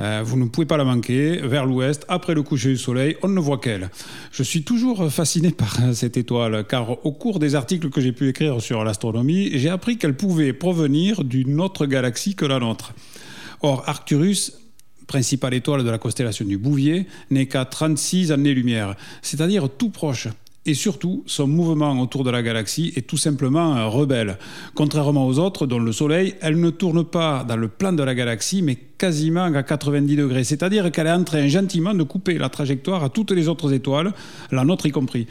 Euh, 0.00 0.22
vous 0.24 0.36
ne 0.36 0.46
pouvez 0.46 0.66
pas 0.66 0.76
la 0.76 0.84
manquer. 0.84 1.36
Vers 1.36 1.66
l'ouest, 1.66 2.04
après 2.08 2.34
le 2.34 2.42
coucher 2.42 2.70
du 2.70 2.78
soleil, 2.78 3.16
on 3.22 3.28
ne 3.28 3.40
voit 3.40 3.58
qu'elle. 3.58 3.90
Je 4.32 4.42
suis 4.42 4.64
toujours 4.64 5.10
fasciné 5.12 5.50
par 5.52 5.76
cette 5.94 6.16
étoile, 6.16 6.66
car 6.68 7.06
au 7.06 7.12
cours 7.12 7.38
des 7.38 7.54
articles 7.54 7.90
que 7.90 8.00
j'ai 8.00 8.12
pu 8.12 8.28
écrire 8.28 8.60
sur 8.60 8.82
l'astronomie, 8.82 9.50
j'ai 9.54 9.68
appris 9.68 9.98
qu'elle 9.98 10.16
pouvait 10.16 10.52
provenir 10.52 11.22
d'une 11.22 11.60
autre 11.60 11.86
galaxie 11.86 12.34
que 12.34 12.44
la 12.44 12.58
nôtre. 12.58 12.92
Or, 13.62 13.84
Arcturus 13.86 14.52
principale 15.06 15.54
étoile 15.54 15.84
de 15.84 15.90
la 15.90 15.98
constellation 15.98 16.44
du 16.44 16.58
Bouvier, 16.58 17.06
n'est 17.30 17.46
qu'à 17.46 17.64
36 17.64 18.32
années-lumière, 18.32 18.96
c'est-à-dire 19.22 19.68
tout 19.68 19.90
proche. 19.90 20.28
Et 20.68 20.74
surtout, 20.74 21.22
son 21.26 21.46
mouvement 21.46 22.00
autour 22.00 22.24
de 22.24 22.30
la 22.30 22.42
galaxie 22.42 22.92
est 22.96 23.06
tout 23.06 23.16
simplement 23.16 23.88
rebelle. 23.88 24.36
Contrairement 24.74 25.24
aux 25.24 25.38
autres, 25.38 25.64
dont 25.64 25.78
le 25.78 25.92
Soleil, 25.92 26.34
elle 26.40 26.58
ne 26.58 26.70
tourne 26.70 27.04
pas 27.04 27.44
dans 27.44 27.56
le 27.56 27.68
plan 27.68 27.92
de 27.92 28.02
la 28.02 28.16
galaxie, 28.16 28.62
mais 28.62 28.76
quasiment 28.98 29.44
à 29.44 29.62
90 29.62 30.16
degrés. 30.16 30.44
C'est-à-dire 30.44 30.90
qu'elle 30.90 31.06
est 31.06 31.12
en 31.12 31.24
train 31.24 31.46
gentiment 31.48 31.94
de 31.94 32.02
couper 32.02 32.38
la 32.38 32.48
trajectoire 32.48 33.04
à 33.04 33.08
toutes 33.08 33.30
les 33.30 33.48
autres 33.48 33.72
étoiles, 33.72 34.12
la 34.50 34.64
nôtre 34.64 34.86
y 34.86 34.90
compris. 34.90 35.26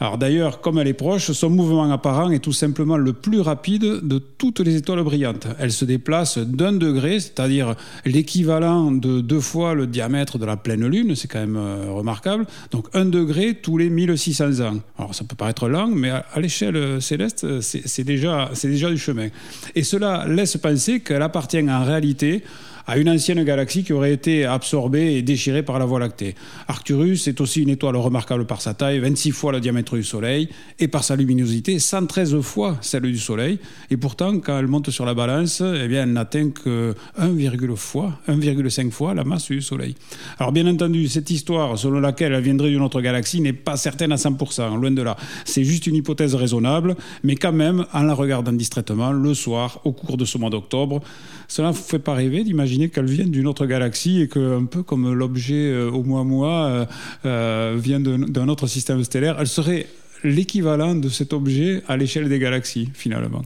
Alors 0.00 0.16
d'ailleurs, 0.16 0.60
comme 0.60 0.78
elle 0.78 0.86
est 0.86 0.94
proche, 0.94 1.32
son 1.32 1.50
mouvement 1.50 1.90
apparent 1.90 2.30
est 2.30 2.38
tout 2.38 2.52
simplement 2.52 2.96
le 2.96 3.12
plus 3.12 3.40
rapide 3.40 3.82
de 3.82 4.18
toutes 4.18 4.60
les 4.60 4.76
étoiles 4.76 5.02
brillantes. 5.02 5.48
Elle 5.58 5.72
se 5.72 5.84
déplace 5.84 6.38
d'un 6.38 6.72
degré, 6.72 7.18
c'est-à-dire 7.18 7.74
l'équivalent 8.04 8.92
de 8.92 9.20
deux 9.20 9.40
fois 9.40 9.74
le 9.74 9.88
diamètre 9.88 10.38
de 10.38 10.46
la 10.46 10.56
pleine 10.56 10.86
Lune, 10.86 11.16
c'est 11.16 11.26
quand 11.26 11.40
même 11.40 11.56
euh, 11.56 11.90
remarquable. 11.90 12.46
Donc 12.70 12.86
un 12.94 13.06
degré 13.06 13.54
tous 13.54 13.76
les 13.76 13.90
1600 13.90 14.60
ans. 14.60 14.78
Alors 14.98 15.14
ça 15.16 15.24
peut 15.24 15.34
paraître 15.34 15.68
lent, 15.68 15.88
mais 15.88 16.10
à, 16.10 16.24
l'échelle 16.36 17.02
céleste, 17.02 17.60
c'est 17.60 18.04
déjà, 18.04 18.50
déjà 18.62 18.90
du 18.90 18.98
chemin. 18.98 19.28
Et 19.74 19.82
cela 19.82 20.26
laisse 20.28 20.56
penser 20.58 21.00
qu'elle 21.00 21.22
appartient 21.22 21.58
en 21.68 21.84
réalité 21.84 22.44
à 22.88 22.96
une 22.96 23.10
ancienne 23.10 23.44
galaxie 23.44 23.84
qui 23.84 23.92
aurait 23.92 24.14
été 24.14 24.46
absorbée 24.46 25.16
et 25.16 25.22
déchirée 25.22 25.62
par 25.62 25.78
la 25.78 25.84
Voie 25.84 26.00
lactée. 26.00 26.34
Arcturus 26.68 27.28
est 27.28 27.38
aussi 27.42 27.60
une 27.60 27.68
étoile 27.68 27.96
remarquable 27.96 28.46
par 28.46 28.62
sa 28.62 28.72
taille, 28.72 28.98
26 28.98 29.30
fois 29.32 29.52
le 29.52 29.60
diamètre 29.60 29.94
du 29.94 30.02
Soleil, 30.02 30.48
et 30.78 30.88
par 30.88 31.04
sa 31.04 31.14
luminosité, 31.14 31.78
113 31.78 32.40
fois 32.40 32.78
celle 32.80 33.02
du 33.02 33.18
Soleil. 33.18 33.58
Et 33.90 33.98
pourtant, 33.98 34.40
quand 34.40 34.58
elle 34.58 34.68
monte 34.68 34.90
sur 34.90 35.04
la 35.04 35.12
balance, 35.12 35.62
eh 35.62 35.86
bien, 35.86 36.04
elle 36.04 36.14
n'atteint 36.14 36.48
que 36.48 36.94
1,5 37.20 37.76
fois, 37.76 38.18
1,5 38.26 38.90
fois 38.90 39.12
la 39.12 39.24
masse 39.24 39.48
du 39.48 39.60
Soleil. 39.60 39.94
Alors 40.38 40.52
bien 40.52 40.66
entendu, 40.66 41.08
cette 41.08 41.30
histoire 41.30 41.78
selon 41.78 42.00
laquelle 42.00 42.32
elle 42.32 42.42
viendrait 42.42 42.70
d'une 42.70 42.80
autre 42.80 43.02
galaxie 43.02 43.42
n'est 43.42 43.52
pas 43.52 43.76
certaine 43.76 44.12
à 44.12 44.16
100%, 44.16 44.80
loin 44.80 44.90
de 44.90 45.02
là. 45.02 45.14
C'est 45.44 45.64
juste 45.64 45.86
une 45.86 45.96
hypothèse 45.96 46.34
raisonnable, 46.34 46.96
mais 47.22 47.36
quand 47.36 47.52
même, 47.52 47.84
en 47.92 48.02
la 48.04 48.14
regardant 48.14 48.52
distraitement, 48.52 49.12
le 49.12 49.34
soir, 49.34 49.82
au 49.84 49.92
cours 49.92 50.16
de 50.16 50.24
ce 50.24 50.38
mois 50.38 50.48
d'octobre, 50.48 51.02
cela 51.48 51.68
ne 51.68 51.72
vous 51.74 51.82
fait 51.82 51.98
pas 51.98 52.14
rêver 52.14 52.44
d'imaginer 52.44 52.77
qu'elle 52.86 53.06
vienne 53.06 53.30
d'une 53.30 53.46
autre 53.48 53.66
galaxie 53.66 54.22
et 54.22 54.28
que, 54.28 54.58
un 54.58 54.64
peu 54.64 54.82
comme 54.82 55.12
l'objet 55.12 55.70
euh, 55.72 55.90
au 55.90 56.04
moi 56.04 56.66
euh, 56.66 56.86
euh, 57.24 57.76
vient 57.78 58.00
d'un 58.00 58.48
autre 58.48 58.66
système 58.68 59.02
stellaire, 59.02 59.36
elle 59.40 59.48
serait 59.48 59.86
l'équivalent 60.22 60.94
de 60.94 61.08
cet 61.08 61.32
objet 61.32 61.82
à 61.88 61.96
l'échelle 61.96 62.28
des 62.28 62.38
galaxies, 62.38 62.88
finalement. 62.94 63.42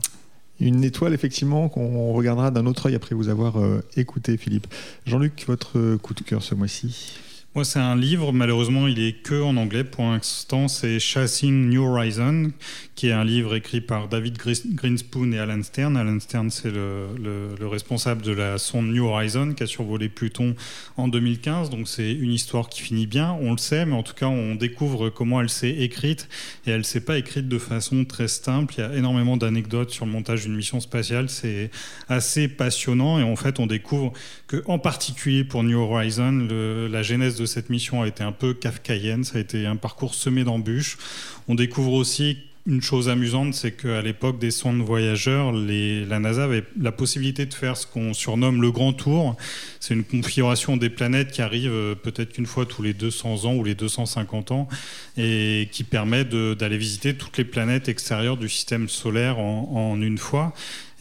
Une 0.59 0.83
étoile, 0.83 1.13
effectivement, 1.13 1.67
qu'on 1.69 2.13
regardera 2.13 2.51
d'un 2.51 2.65
autre 2.67 2.87
œil 2.87 2.95
après 2.95 3.15
vous 3.15 3.29
avoir 3.29 3.55
écouté, 3.97 4.37
Philippe. 4.37 4.67
Jean-Luc, 5.05 5.43
votre 5.47 5.97
coup 5.97 6.13
de 6.13 6.21
cœur 6.21 6.41
ce 6.41 6.55
mois-ci? 6.55 7.17
Moi, 7.55 7.63
c'est 7.65 7.77
un 7.77 7.95
livre, 7.95 8.33
malheureusement, 8.33 8.87
il 8.87 8.99
est 8.99 9.13
que 9.13 9.39
en 9.39 9.57
anglais 9.57 9.83
pour 9.83 10.05
l'instant. 10.05 10.67
C'est 10.67 10.99
Chasing 10.99 11.69
New 11.69 11.83
Horizon, 11.83 12.51
qui 12.95 13.09
est 13.09 13.11
un 13.11 13.23
livre 13.23 13.53
écrit 13.53 13.79
par 13.79 14.07
David 14.07 14.39
Greenspoon 14.39 15.31
et 15.33 15.37
Alan 15.37 15.61
Stern. 15.61 15.95
Alan 15.95 16.19
Stern, 16.19 16.49
c'est 16.49 16.71
le, 16.71 17.09
le, 17.15 17.67
responsable 17.67 18.23
de 18.23 18.31
la 18.31 18.57
sonde 18.57 18.87
New 18.87 19.05
Horizon 19.05 19.53
qui 19.53 19.61
a 19.61 19.67
survolé 19.67 20.09
Pluton 20.09 20.55
en 20.97 21.07
2015. 21.07 21.69
Donc, 21.69 21.87
c'est 21.87 22.11
une 22.11 22.31
histoire 22.31 22.69
qui 22.69 22.81
finit 22.81 23.05
bien, 23.05 23.37
on 23.39 23.51
le 23.51 23.59
sait, 23.59 23.85
mais 23.85 23.93
en 23.93 24.01
tout 24.01 24.15
cas, 24.15 24.25
on 24.25 24.55
découvre 24.55 25.11
comment 25.11 25.39
elle 25.39 25.49
s'est 25.49 25.77
écrite. 25.77 26.29
Et 26.65 26.71
elle 26.71 26.79
ne 26.79 26.83
s'est 26.83 27.01
pas 27.01 27.19
écrite 27.19 27.47
de 27.47 27.59
façon 27.59 28.03
très 28.03 28.29
simple. 28.29 28.73
Il 28.79 28.81
y 28.81 28.83
a 28.83 28.95
énormément 28.95 29.37
d'anecdotes 29.37 29.91
sur 29.91 30.07
le 30.07 30.11
montage 30.11 30.41
d'une 30.41 30.55
mission 30.55 30.79
spatiale. 30.79 31.29
C'est 31.29 31.69
assez 32.09 32.47
passionnant. 32.47 33.19
Et 33.19 33.23
en 33.23 33.35
fait, 33.35 33.59
on 33.59 33.67
découvre 33.67 34.11
que, 34.47 34.63
en 34.65 34.79
particulier 34.79 35.43
pour 35.43 35.61
New 35.63 35.77
Horizon, 35.77 36.47
la 36.89 37.03
genèse 37.03 37.37
de 37.37 37.42
cette 37.45 37.69
mission 37.69 38.01
a 38.01 38.07
été 38.07 38.23
un 38.23 38.31
peu 38.31 38.53
kafkaïenne, 38.53 39.23
ça 39.23 39.37
a 39.37 39.41
été 39.41 39.65
un 39.65 39.75
parcours 39.75 40.15
semé 40.15 40.43
d'embûches. 40.43 40.97
On 41.47 41.55
découvre 41.55 41.93
aussi 41.93 42.37
une 42.65 42.81
chose 42.81 43.09
amusante, 43.09 43.53
c'est 43.53 43.73
qu'à 43.73 44.01
l'époque 44.01 44.39
des 44.39 44.51
sondes 44.51 44.81
voyageurs, 44.81 45.51
la 45.51 46.19
NASA 46.19 46.45
avait 46.45 46.63
la 46.79 46.93
possibilité 46.93 47.45
de 47.45 47.53
faire 47.53 47.75
ce 47.75 47.85
qu'on 47.85 48.13
surnomme 48.13 48.61
le 48.61 48.71
grand 48.71 48.93
tour. 48.93 49.35
C'est 49.81 49.93
une 49.93 50.05
configuration 50.05 50.77
des 50.77 50.89
planètes 50.89 51.31
qui 51.31 51.41
arrive 51.41 51.71
euh, 51.73 51.93
peut-être 51.93 52.31
qu'une 52.31 52.45
fois 52.45 52.65
tous 52.65 52.81
les 52.81 52.93
200 52.93 53.45
ans 53.45 53.55
ou 53.55 53.65
les 53.65 53.75
250 53.75 54.51
ans 54.51 54.69
et 55.17 55.67
qui 55.73 55.83
permet 55.83 56.23
d'aller 56.23 56.77
visiter 56.77 57.15
toutes 57.15 57.37
les 57.37 57.43
planètes 57.43 57.89
extérieures 57.89 58.37
du 58.37 58.47
système 58.47 58.87
solaire 58.87 59.39
en 59.39 60.01
une 60.01 60.17
fois. 60.17 60.53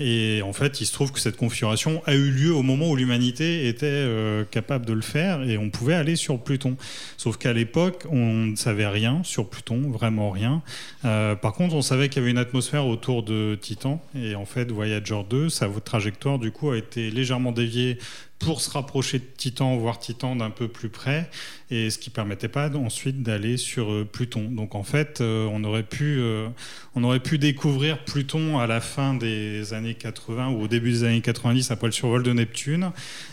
Et 0.03 0.43
en 0.43 0.53
fait, 0.53 0.81
il 0.81 0.87
se 0.87 0.93
trouve 0.93 1.13
que 1.13 1.21
cette 1.21 1.37
configuration 1.37 2.03
a 2.07 2.15
eu 2.15 2.31
lieu 2.31 2.53
au 2.53 2.63
moment 2.63 2.91
où 2.91 2.97
l'humanité 2.97 3.69
était 3.69 3.87
euh, 3.87 4.45
capable 4.45 4.85
de 4.85 4.93
le 4.93 5.01
faire 5.01 5.43
et 5.43 5.57
on 5.59 5.71
pouvait 5.71 5.95
aller 5.95 6.17
sur 6.17 6.41
Pluton. 6.41 6.77
Sauf 7.17 7.37
qu'à 7.37 7.53
l'époque, 7.53 8.07
on 8.11 8.33
ne 8.33 8.57
savait 8.57 8.89
rien 8.89 9.21
sur 9.23 9.49
Pluton, 9.49 9.91
vraiment 9.91 10.31
rien. 10.31 10.63
Euh, 11.05 11.37
par 11.37 11.53
contre, 11.53 11.75
on 11.77 11.83
savait 11.83 12.09
qu'il 12.09 12.21
y 12.21 12.23
avait 12.25 12.33
une 12.33 12.39
atmosphère 12.39 12.87
autour 12.87 13.23
de 13.23 13.57
Titan. 13.61 14.03
Et 14.17 14.35
en 14.35 14.45
fait, 14.45 14.73
Voyager 14.73 15.23
2, 15.29 15.49
sa 15.49 15.69
trajectoire, 15.69 16.39
du 16.41 16.51
coup, 16.51 16.71
a 16.71 16.77
été 16.77 17.11
légèrement 17.11 17.53
déviée 17.53 17.99
pour 18.43 18.61
se 18.61 18.71
rapprocher 18.71 19.21
de 19.21 19.25
Titan, 19.37 19.77
voir 19.77 20.01
Titan 20.01 20.35
d'un 20.35 20.51
peu 20.51 20.67
plus 20.67 20.89
près, 20.89 21.31
et 21.71 21.91
ce 21.91 21.99
qui 21.99 22.11
permettait 22.11 22.49
pas 22.49 22.69
ensuite 22.77 23.23
d'aller 23.23 23.57
sur 23.57 23.93
euh, 23.93 24.05
Pluton. 24.05 24.51
Donc 24.51 24.75
en 24.75 24.83
fait, 24.83 25.21
euh, 25.21 25.49
on 25.51 25.63
aurait 25.65 25.85
pu, 25.85 26.19
euh, 26.19 26.49
on 26.95 27.05
aurait 27.05 27.21
pu 27.21 27.39
découvrir 27.39 28.05
Pluton 28.05 28.59
à 28.59 28.67
la 28.67 28.81
fin 28.81 29.15
des 29.15 29.73
années 29.73 29.95
80 29.95 30.51
ou 30.51 30.63
au 30.63 30.69
début 30.69 30.91
des 30.91 31.05
années 31.05 31.21
90 31.21 31.71
après 31.71 31.87
le 31.87 31.93
survol 31.93 32.23
de 32.23 32.33
Neptune, 32.33 32.91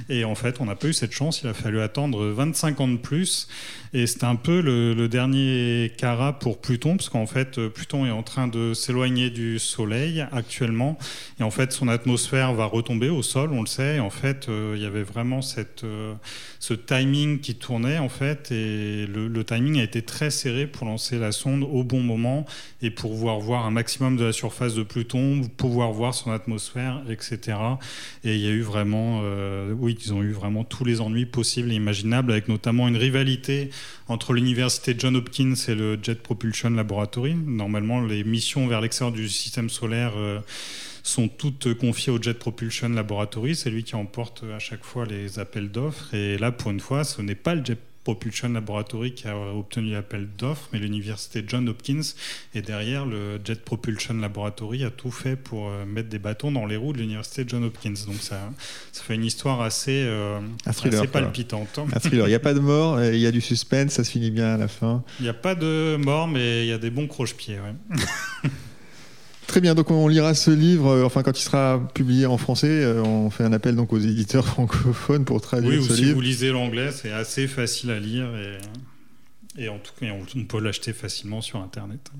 et 0.09 0.23
en 0.23 0.35
fait, 0.35 0.61
on 0.61 0.65
n'a 0.65 0.75
pas 0.75 0.87
eu 0.87 0.93
cette 0.93 1.11
chance. 1.11 1.41
Il 1.43 1.49
a 1.49 1.53
fallu 1.53 1.81
attendre 1.81 2.25
25 2.27 2.79
ans 2.79 2.87
de 2.87 2.97
plus, 2.97 3.47
et 3.93 4.05
c'est 4.05 4.23
un 4.23 4.35
peu 4.35 4.61
le, 4.61 5.09
dernier 5.09 5.91
cara 5.97 6.37
pour 6.37 6.61
Pluton, 6.61 6.97
parce 6.97 7.09
qu'en 7.09 7.25
fait, 7.25 7.59
Pluton 7.69 8.05
est 8.05 8.11
en 8.11 8.21
train 8.21 8.47
de 8.47 8.75
s'éloigner 8.75 9.31
du 9.31 9.57
Soleil 9.57 10.23
actuellement, 10.31 10.99
et 11.39 11.43
en 11.43 11.49
fait, 11.49 11.71
son 11.71 11.87
atmosphère 11.87 12.53
va 12.53 12.65
retomber 12.65 13.09
au 13.09 13.23
sol, 13.23 13.51
on 13.51 13.61
le 13.61 13.67
sait. 13.67 13.95
Et 13.95 13.99
en 13.99 14.11
fait, 14.11 14.47
il 14.75 14.79
y 14.79 14.85
avait 14.85 14.98
vraiment 15.03 15.41
cette, 15.41 15.83
euh, 15.83 16.13
ce 16.59 16.73
timing 16.73 17.39
qui 17.39 17.55
tournait 17.55 17.97
en 17.97 18.09
fait, 18.09 18.51
et 18.51 19.07
le, 19.07 19.43
timing 19.43 19.79
a 19.79 19.83
été 19.83 20.01
très 20.01 20.29
serré 20.29 20.67
pour 20.67 20.85
lancer 20.85 21.17
la 21.17 21.31
sonde 21.31 21.63
au 21.63 21.83
bon 21.83 22.01
moment 22.01 22.45
et 22.81 22.91
pour 22.91 23.11
pouvoir 23.11 23.39
voir 23.39 23.65
un 23.65 23.71
maximum 23.71 24.17
de 24.17 24.25
la 24.25 24.31
surface 24.31 24.75
de 24.75 24.83
Pluton, 24.83 25.41
pouvoir 25.57 25.91
voir 25.91 26.13
son 26.13 26.31
atmosphère, 26.31 27.01
etc. 27.09 27.57
Et 28.23 28.35
il 28.35 28.41
y 28.41 28.47
a 28.47 28.51
eu 28.51 28.61
vraiment, 28.61 29.21
euh, 29.23 29.73
oui, 29.77 29.97
ils 30.03 30.13
ont 30.13 30.21
eu 30.21 30.31
vraiment 30.31 30.63
tous 30.63 30.85
les 30.85 31.01
ennuis 31.01 31.25
possibles 31.25 31.71
et 31.71 31.75
imaginables, 31.75 32.31
avec 32.31 32.47
notamment 32.47 32.87
une 32.87 32.97
rivalité 32.97 33.69
entre 34.07 34.33
l'université 34.33 34.95
John 34.97 35.15
Hopkins 35.15 35.55
et 35.67 35.75
le 35.75 35.97
Jet 36.01 36.21
Propulsion 36.21 36.69
Laboratory. 36.71 37.35
Normalement, 37.35 38.01
les 38.01 38.23
missions 38.23 38.67
vers 38.67 38.81
l'extérieur 38.81 39.15
du 39.15 39.29
système 39.29 39.69
solaire 39.69 40.13
euh, 40.17 40.39
sont 41.09 41.27
toutes 41.27 41.73
confiées 41.73 42.11
au 42.11 42.21
Jet 42.21 42.37
Propulsion 42.37 42.89
Laboratory. 42.89 43.55
C'est 43.55 43.69
lui 43.69 43.83
qui 43.83 43.95
emporte 43.95 44.43
à 44.55 44.59
chaque 44.59 44.83
fois 44.83 45.05
les 45.05 45.39
appels 45.39 45.69
d'offres. 45.69 46.13
Et 46.13 46.37
là, 46.37 46.51
pour 46.51 46.71
une 46.71 46.79
fois, 46.79 47.03
ce 47.03 47.21
n'est 47.21 47.35
pas 47.35 47.55
le 47.55 47.65
Jet 47.65 47.79
Propulsion 48.03 48.49
Laboratory 48.49 49.13
qui 49.13 49.27
a 49.27 49.35
obtenu 49.37 49.91
l'appel 49.91 50.27
d'offres, 50.37 50.69
mais 50.71 50.79
l'université 50.79 51.43
John 51.45 51.67
Hopkins. 51.67 52.01
Et 52.55 52.61
derrière, 52.61 53.05
le 53.05 53.39
Jet 53.43 53.63
Propulsion 53.63 54.15
Laboratory 54.15 54.83
a 54.83 54.89
tout 54.89 55.11
fait 55.11 55.35
pour 55.35 55.69
euh, 55.69 55.85
mettre 55.85 56.09
des 56.09 56.17
bâtons 56.17 56.51
dans 56.51 56.65
les 56.65 56.77
roues 56.77 56.93
de 56.93 56.99
l'université 56.99 57.43
John 57.45 57.63
Hopkins. 57.63 57.93
Donc 58.07 58.15
ça, 58.21 58.51
ça 58.91 59.03
fait 59.03 59.15
une 59.15 59.25
histoire 59.25 59.61
assez, 59.61 60.03
euh, 60.05 60.39
assez 60.65 60.89
palpitante. 61.07 61.79
Il 62.11 62.23
n'y 62.23 62.33
a 62.33 62.39
pas 62.39 62.53
de 62.53 62.59
mort, 62.59 62.95
euh, 62.95 63.13
il 63.13 63.19
y 63.19 63.27
a 63.27 63.31
du 63.31 63.41
suspense, 63.41 63.93
ça 63.93 64.03
se 64.03 64.11
finit 64.11 64.31
bien 64.31 64.55
à 64.55 64.57
la 64.57 64.67
fin. 64.67 65.03
Il 65.19 65.23
n'y 65.23 65.29
a 65.29 65.33
pas 65.33 65.55
de 65.55 65.97
mort, 65.99 66.27
mais 66.27 66.63
il 66.65 66.69
y 66.69 66.73
a 66.73 66.77
des 66.77 66.89
bons 66.89 67.07
croche-pieds. 67.07 67.57
Très 69.49 69.61
bien, 69.61 69.73
donc 69.73 69.89
on 69.89 70.07
lira 70.07 70.35
ce 70.35 70.51
livre, 70.51 70.91
euh, 70.91 71.03
enfin 71.03 71.23
quand 71.23 71.35
il 71.35 71.41
sera 71.41 71.81
publié 71.95 72.27
en 72.27 72.37
français, 72.37 72.67
euh, 72.69 73.01
on 73.01 73.31
fait 73.31 73.43
un 73.43 73.51
appel 73.51 73.75
donc 73.75 73.91
aux 73.93 73.97
éditeurs 73.97 74.45
francophones 74.45 75.25
pour 75.25 75.41
traduire 75.41 75.81
oui, 75.81 75.87
ce 75.87 75.95
si 75.95 76.01
livre. 76.03 76.13
vous 76.13 76.21
lisez 76.21 76.51
l'anglais, 76.51 76.91
c'est 76.91 77.11
assez 77.11 77.47
facile 77.47 77.89
à 77.89 77.99
lire 77.99 78.27
et, 79.57 79.63
et 79.63 79.69
en 79.69 79.79
tout 79.79 79.91
cas 79.99 80.05
on 80.35 80.43
peut 80.43 80.61
l'acheter 80.61 80.93
facilement 80.93 81.41
sur 81.41 81.59
Internet. 81.63 82.11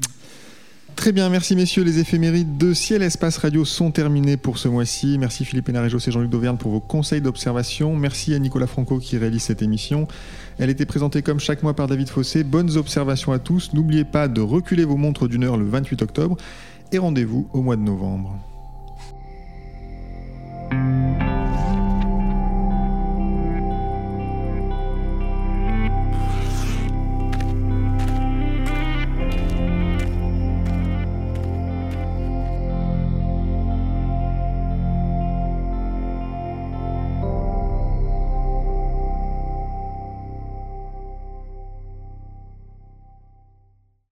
Très 0.96 1.12
bien, 1.12 1.30
merci 1.30 1.56
messieurs. 1.56 1.84
Les 1.84 2.00
éphémérides 2.00 2.58
de 2.58 2.74
Ciel 2.74 3.04
Espace 3.04 3.38
Radio 3.38 3.64
sont 3.64 3.92
terminées 3.92 4.36
pour 4.36 4.58
ce 4.58 4.68
mois-ci. 4.68 5.18
Merci 5.20 5.46
Philippe 5.46 5.70
Hénarejos 5.70 6.00
et 6.08 6.12
Jean-Luc 6.12 6.32
Dauvergne 6.32 6.58
pour 6.58 6.72
vos 6.72 6.82
conseils 6.82 7.22
d'observation. 7.22 7.96
Merci 7.96 8.34
à 8.34 8.40
Nicolas 8.40 8.66
Franco 8.66 8.98
qui 8.98 9.18
réalise 9.20 9.44
cette 9.44 9.62
émission. 9.62 10.08
Elle 10.58 10.72
était 10.72 10.88
présentée 10.88 11.22
comme 11.22 11.40
chaque 11.40 11.62
mois 11.62 11.76
par 11.76 11.88
David 11.88 12.10
Fossé. 12.10 12.44
Bonnes 12.44 12.76
observations 12.76 13.32
à 13.32 13.40
tous. 13.40 13.72
N'oubliez 13.74 14.04
pas 14.04 14.28
de 14.28 14.42
reculer 14.42 14.84
vos 14.84 14.98
montres 14.98 15.30
d'une 15.30 15.44
heure 15.44 15.58
le 15.58 15.70
28 15.70 16.02
octobre 16.02 16.36
et 16.92 16.98
rendez-vous 16.98 17.48
au 17.54 17.62
mois 17.62 17.76
de 17.76 17.82
novembre. 17.82 18.38